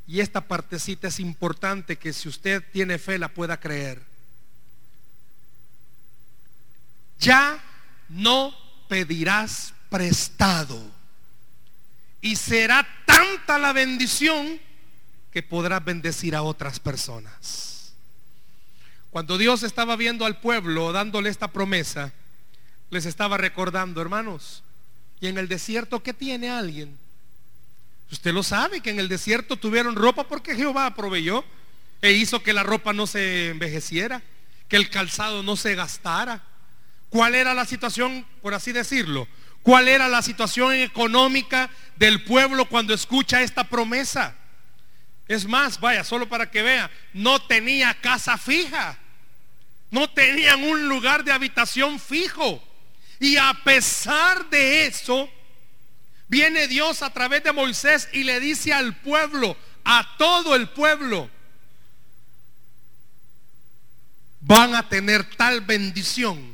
[0.07, 4.12] Y esta partecita es importante que si usted tiene fe la pueda creer.
[7.23, 7.57] Ya
[8.09, 8.53] no
[8.89, 10.79] pedirás prestado.
[12.19, 14.59] Y será tanta la bendición
[15.31, 17.93] que podrás bendecir a otras personas.
[19.09, 22.11] Cuando Dios estaba viendo al pueblo, dándole esta promesa,
[22.89, 24.63] les estaba recordando, hermanos,
[25.21, 26.97] y en el desierto, ¿qué tiene alguien?
[28.11, 31.45] Usted lo sabe, que en el desierto tuvieron ropa porque Jehová proveyó
[32.01, 34.21] e hizo que la ropa no se envejeciera,
[34.67, 36.43] que el calzado no se gastara
[37.13, 39.27] ¿Cuál era la situación, por así decirlo?
[39.61, 44.35] ¿Cuál era la situación económica del pueblo cuando escucha esta promesa?
[45.27, 48.97] Es más, vaya, solo para que vea, no tenía casa fija.
[49.91, 52.63] No tenían un lugar de habitación fijo.
[53.19, 55.29] Y a pesar de eso,
[56.27, 61.29] viene Dios a través de Moisés y le dice al pueblo, a todo el pueblo,
[64.41, 66.52] van a tener tal bendición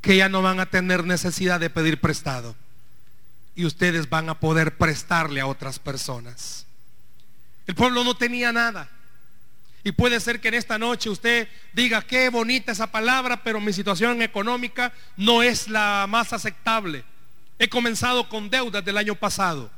[0.00, 2.56] que ya no van a tener necesidad de pedir prestado.
[3.54, 6.66] Y ustedes van a poder prestarle a otras personas.
[7.66, 8.88] El pueblo no tenía nada.
[9.84, 13.72] Y puede ser que en esta noche usted diga, qué bonita esa palabra, pero mi
[13.72, 17.04] situación económica no es la más aceptable.
[17.58, 19.70] He comenzado con deudas del año pasado.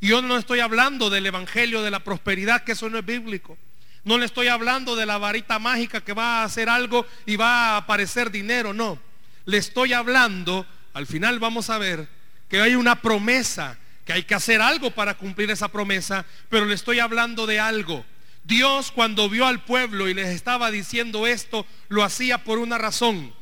[0.00, 3.56] Y yo no estoy hablando del Evangelio de la prosperidad, que eso no es bíblico.
[4.04, 7.70] No le estoy hablando de la varita mágica que va a hacer algo y va
[7.70, 9.00] a aparecer dinero, no.
[9.46, 12.08] Le estoy hablando, al final vamos a ver,
[12.48, 16.74] que hay una promesa, que hay que hacer algo para cumplir esa promesa, pero le
[16.74, 18.04] estoy hablando de algo.
[18.44, 23.34] Dios cuando vio al pueblo y les estaba diciendo esto, lo hacía por una razón.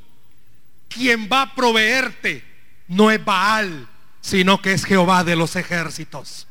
[0.89, 2.45] Quien va a proveerte
[2.89, 3.89] no es Baal,
[4.21, 6.47] sino que es Jehová de los ejércitos.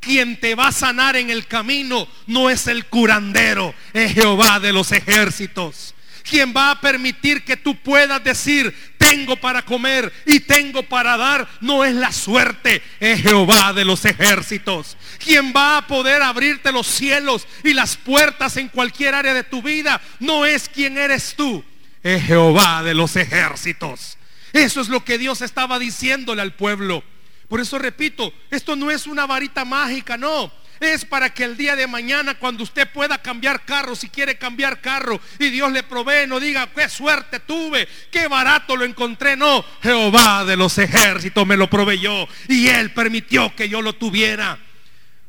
[0.00, 4.74] Quien te va a sanar en el camino no es el curandero, es Jehová de
[4.74, 5.93] los ejércitos.
[6.24, 11.46] Quien va a permitir que tú puedas decir, tengo para comer y tengo para dar,
[11.60, 14.96] no es la suerte, es Jehová de los ejércitos.
[15.22, 19.60] Quien va a poder abrirte los cielos y las puertas en cualquier área de tu
[19.60, 21.62] vida, no es quien eres tú,
[22.02, 24.16] es Jehová de los ejércitos.
[24.54, 27.04] Eso es lo que Dios estaba diciéndole al pueblo.
[27.48, 30.50] Por eso repito, esto no es una varita mágica, no.
[30.80, 34.80] Es para que el día de mañana, cuando usted pueda cambiar carro, si quiere cambiar
[34.80, 39.36] carro, y Dios le provee, no diga, qué suerte tuve, qué barato lo encontré.
[39.36, 44.58] No, Jehová de los ejércitos me lo proveyó y Él permitió que yo lo tuviera.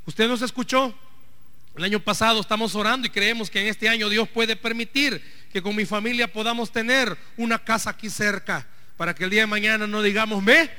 [0.05, 0.93] ¿Usted nos escuchó?
[1.75, 5.62] El año pasado estamos orando y creemos que en este año Dios puede permitir que
[5.62, 9.86] con mi familia podamos tener una casa aquí cerca para que el día de mañana
[9.86, 10.69] no digamos, ve,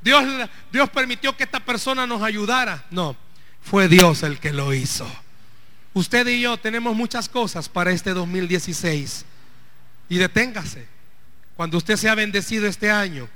[0.00, 0.24] Dios,
[0.70, 2.84] Dios permitió que esta persona nos ayudara.
[2.90, 3.16] No,
[3.62, 5.10] fue Dios el que lo hizo.
[5.94, 9.24] Usted y yo tenemos muchas cosas para este 2016.
[10.08, 10.86] Y deténgase.
[11.56, 13.28] Cuando usted sea bendecido este año,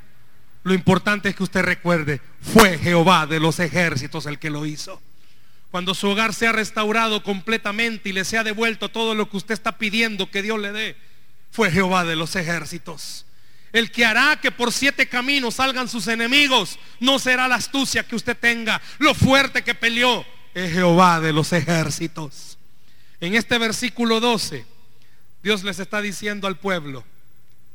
[0.62, 5.02] lo importante es que usted recuerde, fue Jehová de los ejércitos el que lo hizo.
[5.72, 9.78] Cuando su hogar sea restaurado completamente y le sea devuelto todo lo que usted está
[9.78, 10.96] pidiendo que Dios le dé,
[11.50, 13.26] fue Jehová de los ejércitos.
[13.72, 18.16] El que hará que por siete caminos salgan sus enemigos no será la astucia que
[18.16, 22.58] usted tenga, lo fuerte que peleó es Jehová de los ejércitos.
[23.20, 24.66] En este versículo 12,
[25.42, 27.04] Dios les está diciendo al pueblo,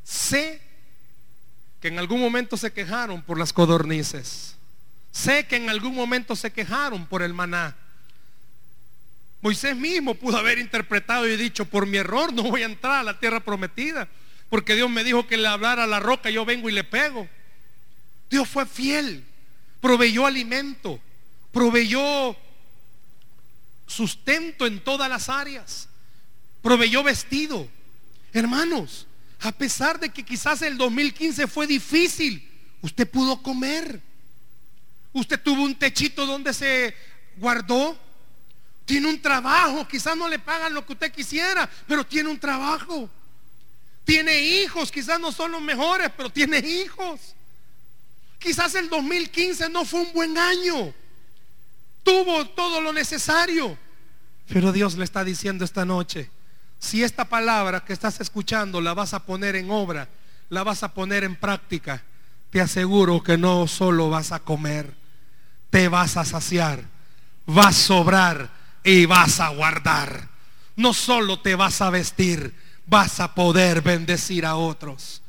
[0.03, 0.61] sé
[1.81, 4.55] que en algún momento se quejaron por las codornices,
[5.11, 7.75] sé que en algún momento se quejaron por el maná.
[9.41, 13.03] Moisés mismo pudo haber interpretado y dicho, por mi error no voy a entrar a
[13.03, 14.07] la tierra prometida.
[14.49, 17.27] Porque Dios me dijo que le hablara a la roca, yo vengo y le pego.
[18.29, 19.25] Dios fue fiel,
[19.81, 20.99] proveyó alimento,
[21.51, 22.35] proveyó
[23.85, 25.89] sustento en todas las áreas,
[26.61, 27.67] proveyó vestido.
[28.33, 29.07] Hermanos,
[29.41, 32.47] a pesar de que quizás el 2015 fue difícil,
[32.81, 34.01] usted pudo comer.
[35.13, 36.95] Usted tuvo un techito donde se
[37.37, 37.97] guardó.
[38.85, 43.09] Tiene un trabajo, quizás no le pagan lo que usted quisiera, pero tiene un trabajo.
[44.07, 47.35] Tiene hijos, quizás no son los mejores, pero tiene hijos.
[48.39, 50.93] Quizás el 2015 no fue un buen año.
[52.03, 53.77] Tuvo todo lo necesario.
[54.47, 56.31] Pero Dios le está diciendo esta noche,
[56.79, 60.07] si esta palabra que estás escuchando la vas a poner en obra,
[60.47, 62.01] la vas a poner en práctica,
[62.49, 64.95] te aseguro que no solo vas a comer,
[65.69, 66.81] te vas a saciar,
[67.45, 68.51] vas a sobrar
[68.85, 70.29] y vas a guardar.
[70.77, 72.55] No solo te vas a vestir,
[72.87, 75.21] vas a poder bendecir a otros.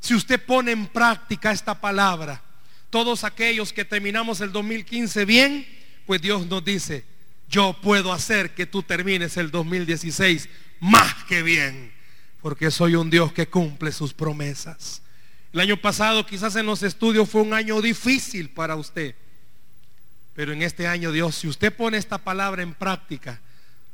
[0.00, 2.42] Si usted pone en práctica esta palabra,
[2.90, 5.66] todos aquellos que terminamos el 2015 bien,
[6.06, 7.04] pues Dios nos dice,
[7.48, 10.48] yo puedo hacer que tú termines el 2016
[10.80, 11.92] más que bien,
[12.40, 15.02] porque soy un Dios que cumple sus promesas.
[15.52, 19.14] El año pasado quizás en los estudios fue un año difícil para usted,
[20.34, 23.40] pero en este año Dios, si usted pone esta palabra en práctica,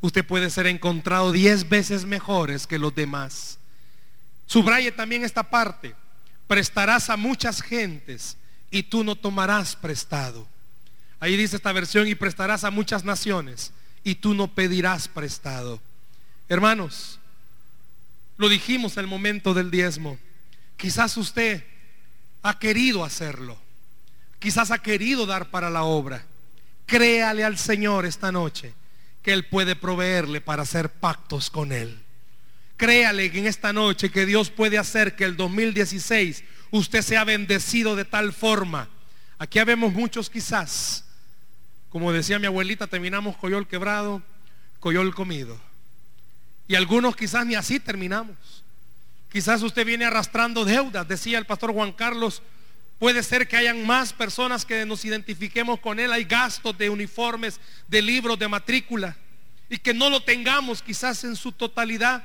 [0.02, 3.58] usted puede ser encontrado diez veces mejores que los demás.
[4.46, 5.94] Subraye también esta parte.
[6.46, 8.36] Prestarás a muchas gentes
[8.70, 10.46] y tú no tomarás prestado.
[11.20, 15.80] Ahí dice esta versión y prestarás a muchas naciones y tú no pedirás prestado.
[16.48, 17.20] Hermanos,
[18.36, 20.18] lo dijimos el momento del diezmo.
[20.76, 21.64] Quizás usted
[22.42, 23.56] ha querido hacerlo.
[24.40, 26.26] Quizás ha querido dar para la obra.
[26.86, 28.74] Créale al Señor esta noche
[29.22, 31.98] que Él puede proveerle para hacer pactos con Él.
[32.76, 36.42] Créale en esta noche que Dios puede hacer que el 2016
[36.72, 38.88] usted sea bendecido de tal forma.
[39.38, 41.04] Aquí habemos muchos quizás,
[41.90, 44.22] como decía mi abuelita, terminamos coyol quebrado,
[44.80, 45.60] coyol comido.
[46.66, 48.64] Y algunos quizás ni así terminamos.
[49.30, 52.42] Quizás usted viene arrastrando deudas, decía el pastor Juan Carlos,
[53.02, 56.12] Puede ser que hayan más personas que nos identifiquemos con Él.
[56.12, 59.16] Hay gastos de uniformes, de libros, de matrícula.
[59.68, 62.24] Y que no lo tengamos quizás en su totalidad.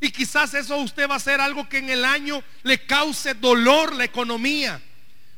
[0.00, 3.94] Y quizás eso usted va a ser algo que en el año le cause dolor
[3.94, 4.80] la economía.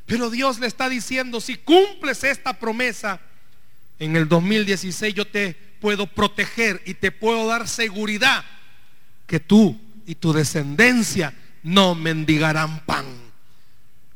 [0.05, 3.19] Pero Dios le está diciendo, si cumples esta promesa,
[3.99, 8.45] en el 2016 yo te puedo proteger y te puedo dar seguridad
[9.27, 11.33] que tú y tu descendencia
[11.63, 13.32] no mendigarán pan.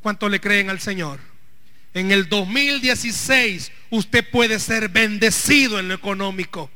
[0.02, 1.20] ¿Cuánto le creen al Señor?
[1.94, 6.70] En el 2016 usted puede ser bendecido en lo económico.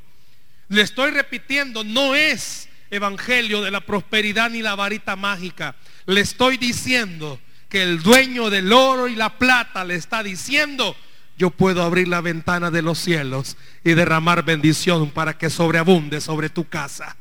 [0.69, 5.75] Le estoy repitiendo, no es evangelio de la prosperidad ni la varita mágica.
[6.05, 10.95] Le estoy diciendo que el dueño del oro y la plata le está diciendo,
[11.37, 16.49] yo puedo abrir la ventana de los cielos y derramar bendición para que sobreabunde sobre
[16.49, 17.15] tu casa.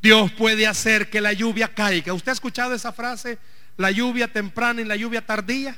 [0.00, 2.14] Dios puede hacer que la lluvia caiga.
[2.14, 3.38] ¿Usted ha escuchado esa frase?
[3.80, 5.74] La lluvia temprana y la lluvia tardía.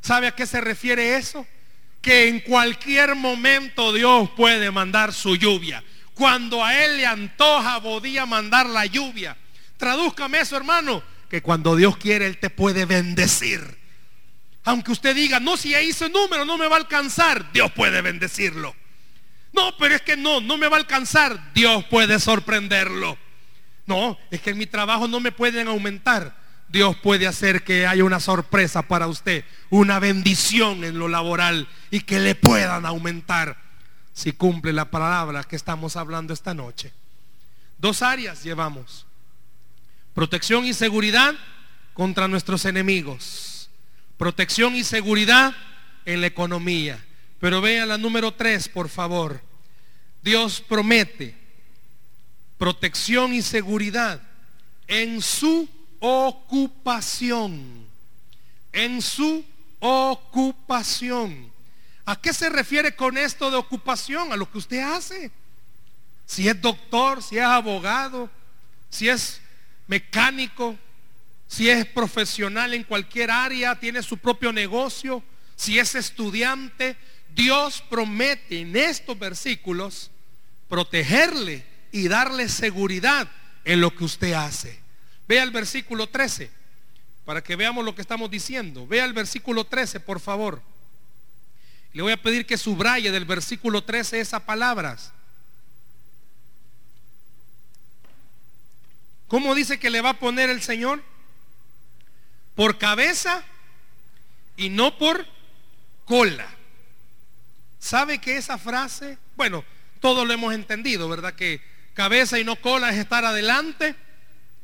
[0.00, 1.46] ¿Sabe a qué se refiere eso?
[2.00, 5.84] Que en cualquier momento Dios puede mandar su lluvia.
[6.14, 9.36] Cuando a Él le antoja, podía mandar la lluvia.
[9.76, 11.02] Tradúzcame eso, hermano.
[11.28, 13.76] Que cuando Dios quiere, Él te puede bendecir.
[14.64, 17.52] Aunque usted diga, no, si ya hice número, no me va a alcanzar.
[17.52, 18.74] Dios puede bendecirlo.
[19.52, 21.52] No, pero es que no, no me va a alcanzar.
[21.52, 23.18] Dios puede sorprenderlo.
[23.84, 26.42] No, es que en mi trabajo no me pueden aumentar.
[26.74, 32.00] Dios puede hacer que haya una sorpresa para usted, una bendición en lo laboral y
[32.00, 33.62] que le puedan aumentar
[34.12, 36.92] si cumple la palabra que estamos hablando esta noche.
[37.78, 39.06] Dos áreas llevamos.
[40.14, 41.36] Protección y seguridad
[41.92, 43.70] contra nuestros enemigos.
[44.16, 45.54] Protección y seguridad
[46.04, 46.98] en la economía.
[47.38, 49.40] Pero vean la número tres, por favor.
[50.24, 51.36] Dios promete
[52.58, 54.20] protección y seguridad
[54.88, 55.68] en su
[56.04, 57.86] ocupación.
[58.72, 59.44] En su
[59.78, 61.50] ocupación.
[62.04, 64.32] ¿A qué se refiere con esto de ocupación?
[64.32, 65.30] A lo que usted hace.
[66.26, 68.30] Si es doctor, si es abogado,
[68.90, 69.40] si es
[69.86, 70.76] mecánico,
[71.46, 75.22] si es profesional en cualquier área, tiene su propio negocio,
[75.56, 76.96] si es estudiante,
[77.34, 80.10] Dios promete en estos versículos
[80.68, 83.30] protegerle y darle seguridad
[83.64, 84.83] en lo que usted hace.
[85.26, 86.50] Vea el versículo 13
[87.24, 88.86] para que veamos lo que estamos diciendo.
[88.86, 90.62] Vea el versículo 13, por favor.
[91.92, 95.12] Le voy a pedir que subraye del versículo 13 esas palabras.
[99.28, 101.02] ¿Cómo dice que le va a poner el Señor?
[102.54, 103.42] Por cabeza
[104.56, 105.26] y no por
[106.04, 106.46] cola.
[107.78, 109.64] ¿Sabe que esa frase, bueno,
[110.00, 111.34] todos lo hemos entendido, ¿verdad?
[111.34, 111.60] Que
[111.94, 113.96] cabeza y no cola es estar adelante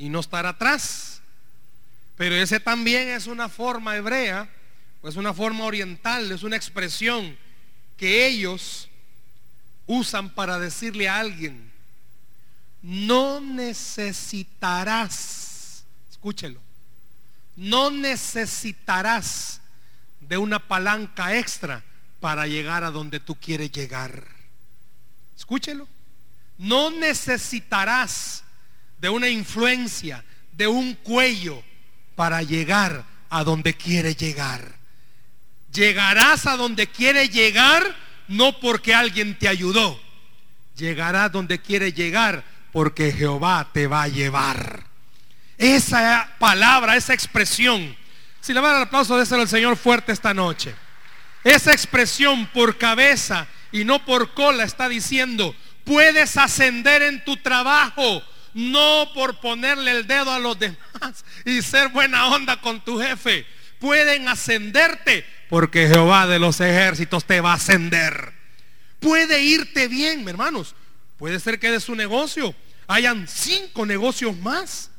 [0.01, 1.23] y no estar atrás.
[2.17, 4.51] Pero ese también es una forma hebrea
[5.09, 7.39] es una forma oriental, es una expresión
[7.97, 8.91] que ellos
[9.87, 11.73] usan para decirle a alguien,
[12.83, 16.61] no necesitarás, escúchelo,
[17.57, 19.63] no necesitarás
[20.21, 21.85] de una palanca extra
[22.21, 24.27] para llegar a donde tú quieres llegar.
[25.37, 25.89] Escúchelo.
[26.59, 28.45] No necesitarás
[29.01, 31.63] de una influencia, de un cuello
[32.15, 34.79] para llegar a donde quieres llegar.
[35.73, 37.97] Llegarás a donde quiere llegar
[38.29, 40.01] no porque alguien te ayudó.
[40.77, 44.85] Llegarás donde quiere llegar porque Jehová te va a llevar.
[45.59, 47.97] Esa palabra, esa expresión.
[48.41, 50.75] Si le va a dar aplauso, déselo al Señor fuerte esta noche.
[51.45, 58.23] Esa expresión por cabeza y no por cola está diciendo, puedes ascender en tu trabajo,
[58.55, 63.47] no por ponerle el dedo a los demás y ser buena onda con tu jefe.
[63.79, 68.33] Pueden ascenderte porque Jehová de los ejércitos te va a ascender.
[69.01, 70.75] Puede irte bien, hermanos.
[71.17, 72.55] Puede ser que de su negocio
[72.87, 74.91] hayan cinco negocios más.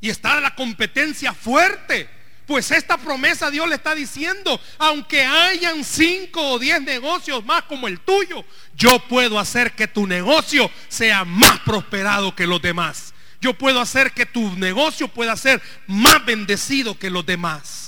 [0.00, 2.08] Y está la competencia fuerte.
[2.46, 7.88] Pues esta promesa Dios le está diciendo, aunque hayan cinco o diez negocios más como
[7.88, 8.44] el tuyo,
[8.76, 13.14] yo puedo hacer que tu negocio sea más prosperado que los demás.
[13.40, 17.84] Yo puedo hacer que tu negocio pueda ser más bendecido que los demás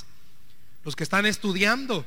[0.87, 2.07] los que están estudiando,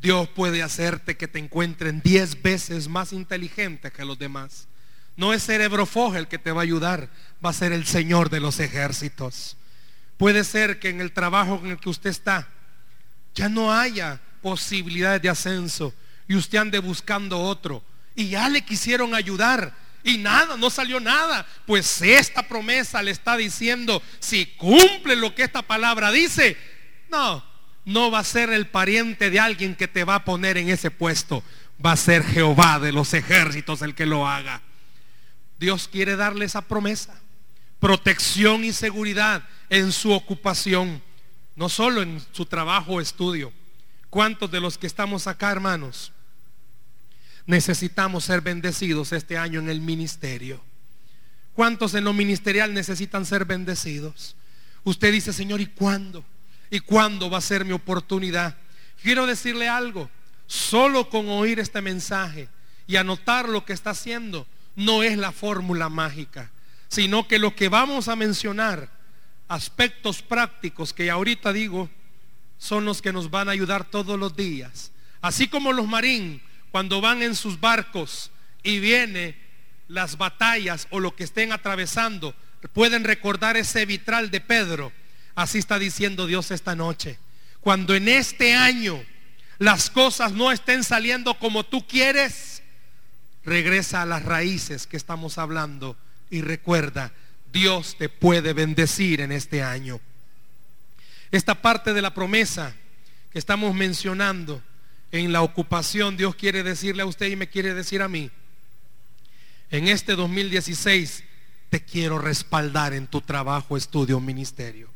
[0.00, 4.66] Dios puede hacerte que te encuentren diez veces más inteligente que los demás.
[5.14, 7.10] No es cerebro el que te va a ayudar,
[7.44, 9.58] va a ser el Señor de los ejércitos.
[10.16, 12.48] Puede ser que en el trabajo en el que usted está
[13.36, 15.94] ya no haya posibilidades de ascenso
[16.26, 17.84] y usted ande buscando otro.
[18.14, 21.46] Y ya le quisieron ayudar y nada, no salió nada.
[21.66, 26.56] Pues esta promesa le está diciendo, si cumple lo que esta palabra dice,
[27.10, 27.44] no,
[27.84, 30.90] no va a ser el pariente de alguien que te va a poner en ese
[30.90, 31.44] puesto.
[31.84, 34.62] Va a ser Jehová de los ejércitos el que lo haga.
[35.58, 37.20] Dios quiere darle esa promesa.
[37.78, 41.02] Protección y seguridad en su ocupación.
[41.54, 43.52] No solo en su trabajo o estudio.
[44.10, 46.12] ¿Cuántos de los que estamos acá, hermanos?
[47.46, 50.60] necesitamos ser bendecidos este año en el ministerio.
[51.54, 54.36] ¿Cuántos en lo ministerial necesitan ser bendecidos?
[54.84, 56.24] Usted dice, Señor, ¿y cuándo?
[56.70, 58.56] ¿Y cuándo va a ser mi oportunidad?
[59.02, 60.10] Quiero decirle algo,
[60.46, 62.48] solo con oír este mensaje
[62.86, 66.50] y anotar lo que está haciendo, no es la fórmula mágica,
[66.88, 68.90] sino que lo que vamos a mencionar,
[69.48, 71.90] aspectos prácticos que ahorita digo,
[72.58, 74.92] son los que nos van a ayudar todos los días.
[75.20, 78.30] Así como los marín, cuando van en sus barcos
[78.62, 79.36] y viene
[79.88, 82.34] las batallas o lo que estén atravesando,
[82.72, 84.92] pueden recordar ese vitral de Pedro.
[85.34, 87.18] Así está diciendo Dios esta noche.
[87.60, 89.02] Cuando en este año
[89.58, 92.62] las cosas no estén saliendo como tú quieres,
[93.44, 95.96] regresa a las raíces que estamos hablando
[96.30, 97.12] y recuerda,
[97.52, 100.00] Dios te puede bendecir en este año.
[101.30, 102.74] Esta parte de la promesa
[103.32, 104.62] que estamos mencionando
[105.12, 108.30] en la ocupación, Dios quiere decirle a usted y me quiere decir a mí,
[109.70, 111.24] en este 2016
[111.70, 114.88] te quiero respaldar en tu trabajo, estudio, ministerio.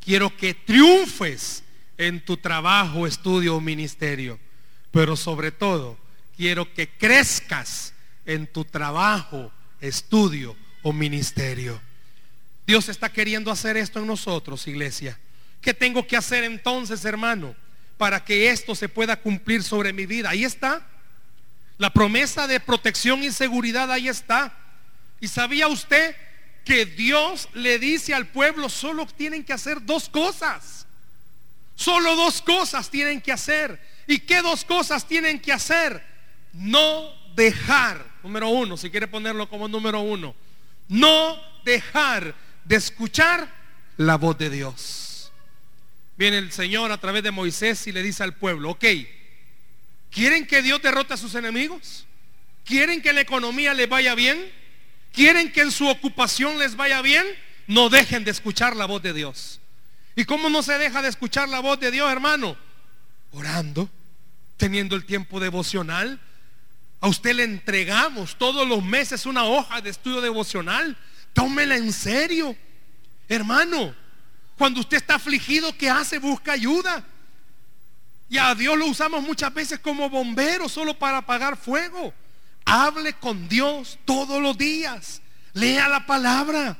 [0.00, 1.64] Quiero que triunfes
[1.98, 4.38] en tu trabajo, estudio o ministerio.
[4.90, 5.98] Pero sobre todo,
[6.36, 7.94] quiero que crezcas
[8.24, 11.80] en tu trabajo, estudio o ministerio.
[12.66, 15.18] Dios está queriendo hacer esto en nosotros, iglesia.
[15.60, 17.54] ¿Qué tengo que hacer entonces, hermano,
[17.96, 20.30] para que esto se pueda cumplir sobre mi vida?
[20.30, 20.86] Ahí está.
[21.78, 24.56] La promesa de protección y seguridad ahí está.
[25.20, 26.16] ¿Y sabía usted
[26.64, 30.86] que Dios le dice al pueblo, solo tienen que hacer dos cosas?
[31.74, 33.80] Solo dos cosas tienen que hacer.
[34.06, 36.02] ¿Y qué dos cosas tienen que hacer?
[36.52, 40.34] No dejar, número uno, si quiere ponerlo como número uno,
[40.88, 43.48] no dejar de escuchar
[43.96, 45.30] la voz de Dios.
[46.16, 48.84] Viene el Señor a través de Moisés y le dice al pueblo, ok,
[50.10, 52.06] ¿quieren que Dios derrote a sus enemigos?
[52.64, 54.50] ¿Quieren que la economía les vaya bien?
[55.12, 57.24] ¿Quieren que en su ocupación les vaya bien?
[57.68, 59.60] No dejen de escuchar la voz de Dios.
[60.16, 62.56] ¿Y cómo no se deja de escuchar la voz de Dios, hermano?
[63.30, 63.88] Orando,
[64.56, 66.20] teniendo el tiempo devocional.
[67.00, 70.96] A usted le entregamos todos los meses una hoja de estudio devocional.
[71.32, 72.56] Tómela en serio.
[73.28, 73.94] Hermano,
[74.56, 76.18] cuando usted está afligido, ¿qué hace?
[76.18, 77.04] Busca ayuda.
[78.28, 82.12] Y a Dios lo usamos muchas veces como bombero, solo para apagar fuego.
[82.64, 85.22] Hable con Dios todos los días.
[85.52, 86.76] Lea la palabra,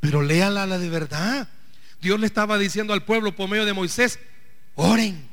[0.00, 1.48] pero léala la de verdad.
[2.00, 4.18] Dios le estaba diciendo al pueblo por medio de Moisés,
[4.74, 5.28] oren,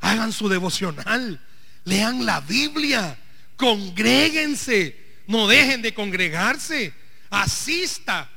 [0.00, 1.40] hagan su devocional,
[1.84, 3.18] lean la Biblia,
[3.62, 4.96] congréguense,
[5.28, 6.92] no dejen de congregarse,
[7.30, 8.28] asista.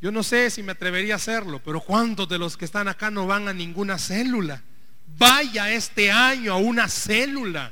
[0.00, 3.10] Yo no sé si me atrevería a hacerlo, pero ¿cuántos de los que están acá
[3.10, 4.62] no van a ninguna célula?
[5.18, 7.70] Vaya este año a una célula,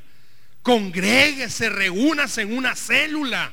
[0.61, 3.51] congréguese, reúnase en una célula.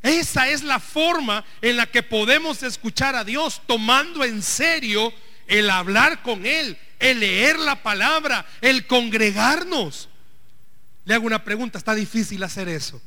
[0.00, 5.12] Esa es la forma en la que podemos escuchar a Dios tomando en serio
[5.48, 10.08] el hablar con Él, el leer la palabra, el congregarnos.
[11.04, 13.02] Le hago una pregunta, está difícil hacer eso.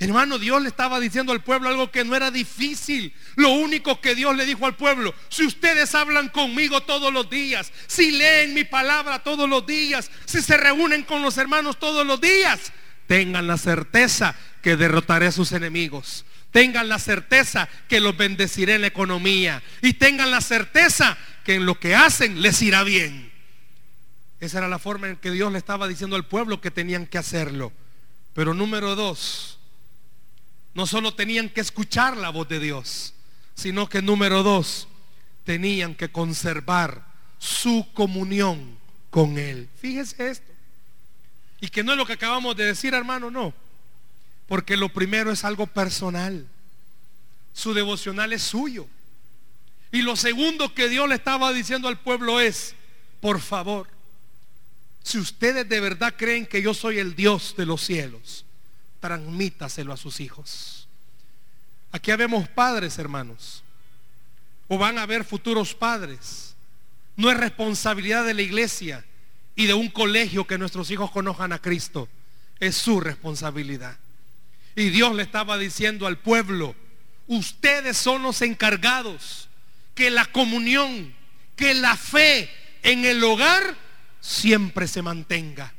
[0.00, 3.12] Hermano, Dios le estaba diciendo al pueblo algo que no era difícil.
[3.34, 7.72] Lo único que Dios le dijo al pueblo, si ustedes hablan conmigo todos los días,
[7.88, 12.20] si leen mi palabra todos los días, si se reúnen con los hermanos todos los
[12.20, 12.72] días,
[13.08, 16.24] tengan la certeza que derrotaré a sus enemigos.
[16.52, 19.62] Tengan la certeza que los bendeciré en la economía.
[19.82, 23.27] Y tengan la certeza que en lo que hacen les irá bien.
[24.40, 27.18] Esa era la forma en que Dios le estaba diciendo al pueblo que tenían que
[27.18, 27.72] hacerlo.
[28.34, 29.58] Pero número dos,
[30.74, 33.14] no solo tenían que escuchar la voz de Dios,
[33.54, 34.86] sino que número dos,
[35.44, 37.04] tenían que conservar
[37.38, 38.78] su comunión
[39.10, 39.68] con Él.
[39.80, 40.52] Fíjese esto.
[41.60, 43.52] Y que no es lo que acabamos de decir, hermano, no.
[44.46, 46.46] Porque lo primero es algo personal.
[47.52, 48.86] Su devocional es suyo.
[49.90, 52.76] Y lo segundo que Dios le estaba diciendo al pueblo es,
[53.20, 53.88] por favor,
[55.08, 58.44] si ustedes de verdad creen que yo soy el Dios de los cielos,
[59.00, 60.86] transmítaselo a sus hijos.
[61.92, 63.62] Aquí habemos padres, hermanos.
[64.66, 66.54] O van a haber futuros padres.
[67.16, 69.02] No es responsabilidad de la iglesia
[69.56, 72.06] y de un colegio que nuestros hijos conozcan a Cristo.
[72.60, 73.96] Es su responsabilidad.
[74.76, 76.76] Y Dios le estaba diciendo al pueblo,
[77.28, 79.48] ustedes son los encargados
[79.94, 81.14] que la comunión,
[81.56, 82.50] que la fe
[82.82, 83.87] en el hogar
[84.20, 85.72] siempre se mantenga.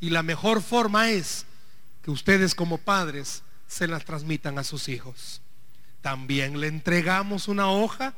[0.00, 1.46] Y la mejor forma es
[2.02, 5.40] que ustedes como padres se las transmitan a sus hijos.
[6.00, 8.14] También le entregamos una hoja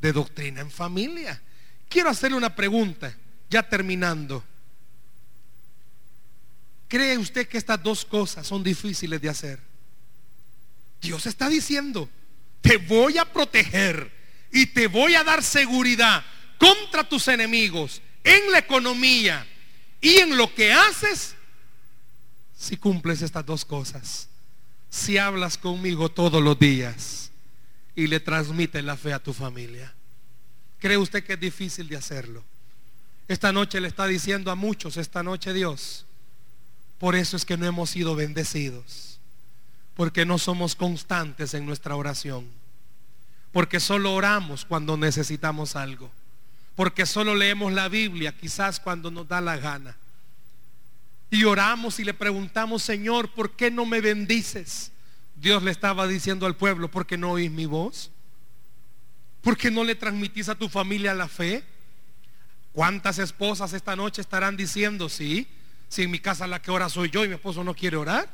[0.00, 1.40] de doctrina en familia.
[1.88, 3.16] Quiero hacerle una pregunta,
[3.48, 4.44] ya terminando.
[6.88, 9.60] ¿Cree usted que estas dos cosas son difíciles de hacer?
[11.00, 12.08] Dios está diciendo,
[12.60, 14.12] te voy a proteger
[14.52, 16.22] y te voy a dar seguridad
[16.58, 19.46] contra tus enemigos en la economía
[20.00, 21.34] y en lo que haces
[22.56, 24.28] si cumples estas dos cosas.
[24.90, 27.30] Si hablas conmigo todos los días
[27.96, 29.92] y le transmites la fe a tu familia.
[30.78, 32.44] ¿Cree usted que es difícil de hacerlo?
[33.28, 36.04] Esta noche le está diciendo a muchos, esta noche Dios,
[36.98, 39.18] por eso es que no hemos sido bendecidos.
[39.94, 42.46] Porque no somos constantes en nuestra oración.
[43.50, 46.10] Porque solo oramos cuando necesitamos algo.
[46.82, 49.96] Porque solo leemos la Biblia quizás cuando nos da la gana.
[51.30, 54.90] Y oramos y le preguntamos, Señor, ¿por qué no me bendices?
[55.36, 58.10] Dios le estaba diciendo al pueblo, ¿por qué no oís mi voz?
[59.42, 61.62] ¿Por qué no le transmitís a tu familia la fe?
[62.72, 65.46] ¿Cuántas esposas esta noche estarán diciendo, sí?
[65.88, 68.28] si en mi casa la que ora soy yo y mi esposo no quiere orar?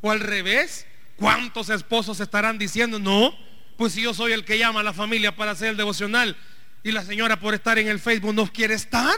[0.00, 3.32] O al revés, ¿cuántos esposos estarán diciendo, no,
[3.76, 6.36] pues si yo soy el que llama a la familia para hacer el devocional
[6.82, 9.16] y la señora por estar en el Facebook no quiere estar?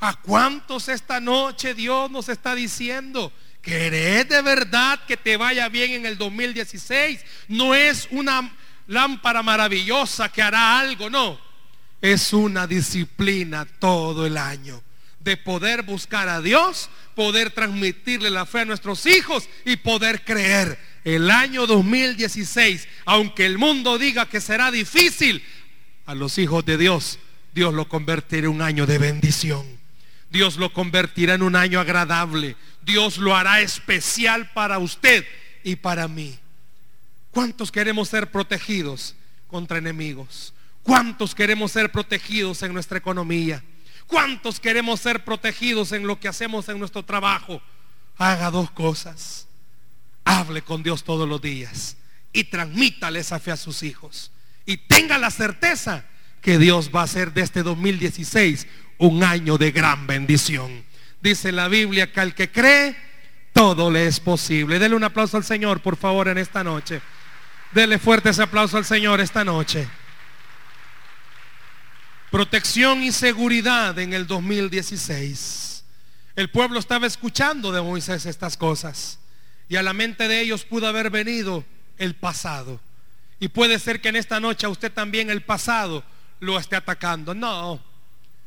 [0.00, 3.32] ¿A cuántos esta noche Dios nos está diciendo?
[3.62, 7.24] ¿Querés de verdad que te vaya bien en el 2016?
[7.48, 8.54] No es una
[8.86, 11.40] lámpara maravillosa que hará algo, no.
[12.02, 14.82] Es una disciplina todo el año
[15.20, 20.78] de poder buscar a Dios, poder transmitirle la fe a nuestros hijos y poder creer.
[21.02, 25.42] El año 2016, aunque el mundo diga que será difícil,
[26.06, 27.18] a los hijos de Dios,
[27.54, 29.64] Dios lo convertirá en un año de bendición.
[30.30, 32.56] Dios lo convertirá en un año agradable.
[32.82, 35.24] Dios lo hará especial para usted
[35.62, 36.38] y para mí.
[37.30, 39.14] ¿Cuántos queremos ser protegidos
[39.46, 40.52] contra enemigos?
[40.82, 43.62] ¿Cuántos queremos ser protegidos en nuestra economía?
[44.06, 47.62] ¿Cuántos queremos ser protegidos en lo que hacemos en nuestro trabajo?
[48.18, 49.46] Haga dos cosas.
[50.24, 51.96] Hable con Dios todos los días
[52.32, 54.30] y transmítale esa fe a sus hijos.
[54.66, 56.04] Y tenga la certeza
[56.40, 58.66] que Dios va a hacer de este 2016
[58.98, 60.84] un año de gran bendición.
[61.20, 62.96] Dice la Biblia que al que cree,
[63.52, 64.78] todo le es posible.
[64.78, 67.00] Dele un aplauso al Señor, por favor, en esta noche.
[67.72, 69.88] Dele fuerte ese aplauso al Señor esta noche
[72.34, 75.84] protección y seguridad en el 2016.
[76.34, 79.20] El pueblo estaba escuchando de Moisés estas cosas
[79.68, 81.64] y a la mente de ellos pudo haber venido
[81.96, 82.80] el pasado.
[83.40, 86.04] Y puede ser que en esta noche a usted también el pasado
[86.40, 87.34] lo esté atacando.
[87.34, 87.82] No,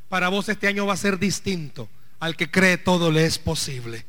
[0.09, 1.89] para vos este año va a ser distinto.
[2.19, 4.05] Al que cree todo le es posible.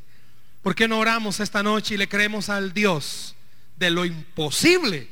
[0.61, 3.35] ¿Por qué no oramos esta noche y le creemos al Dios
[3.77, 5.07] de lo imposible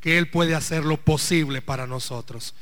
[0.00, 2.54] que Él puede hacer lo posible para nosotros?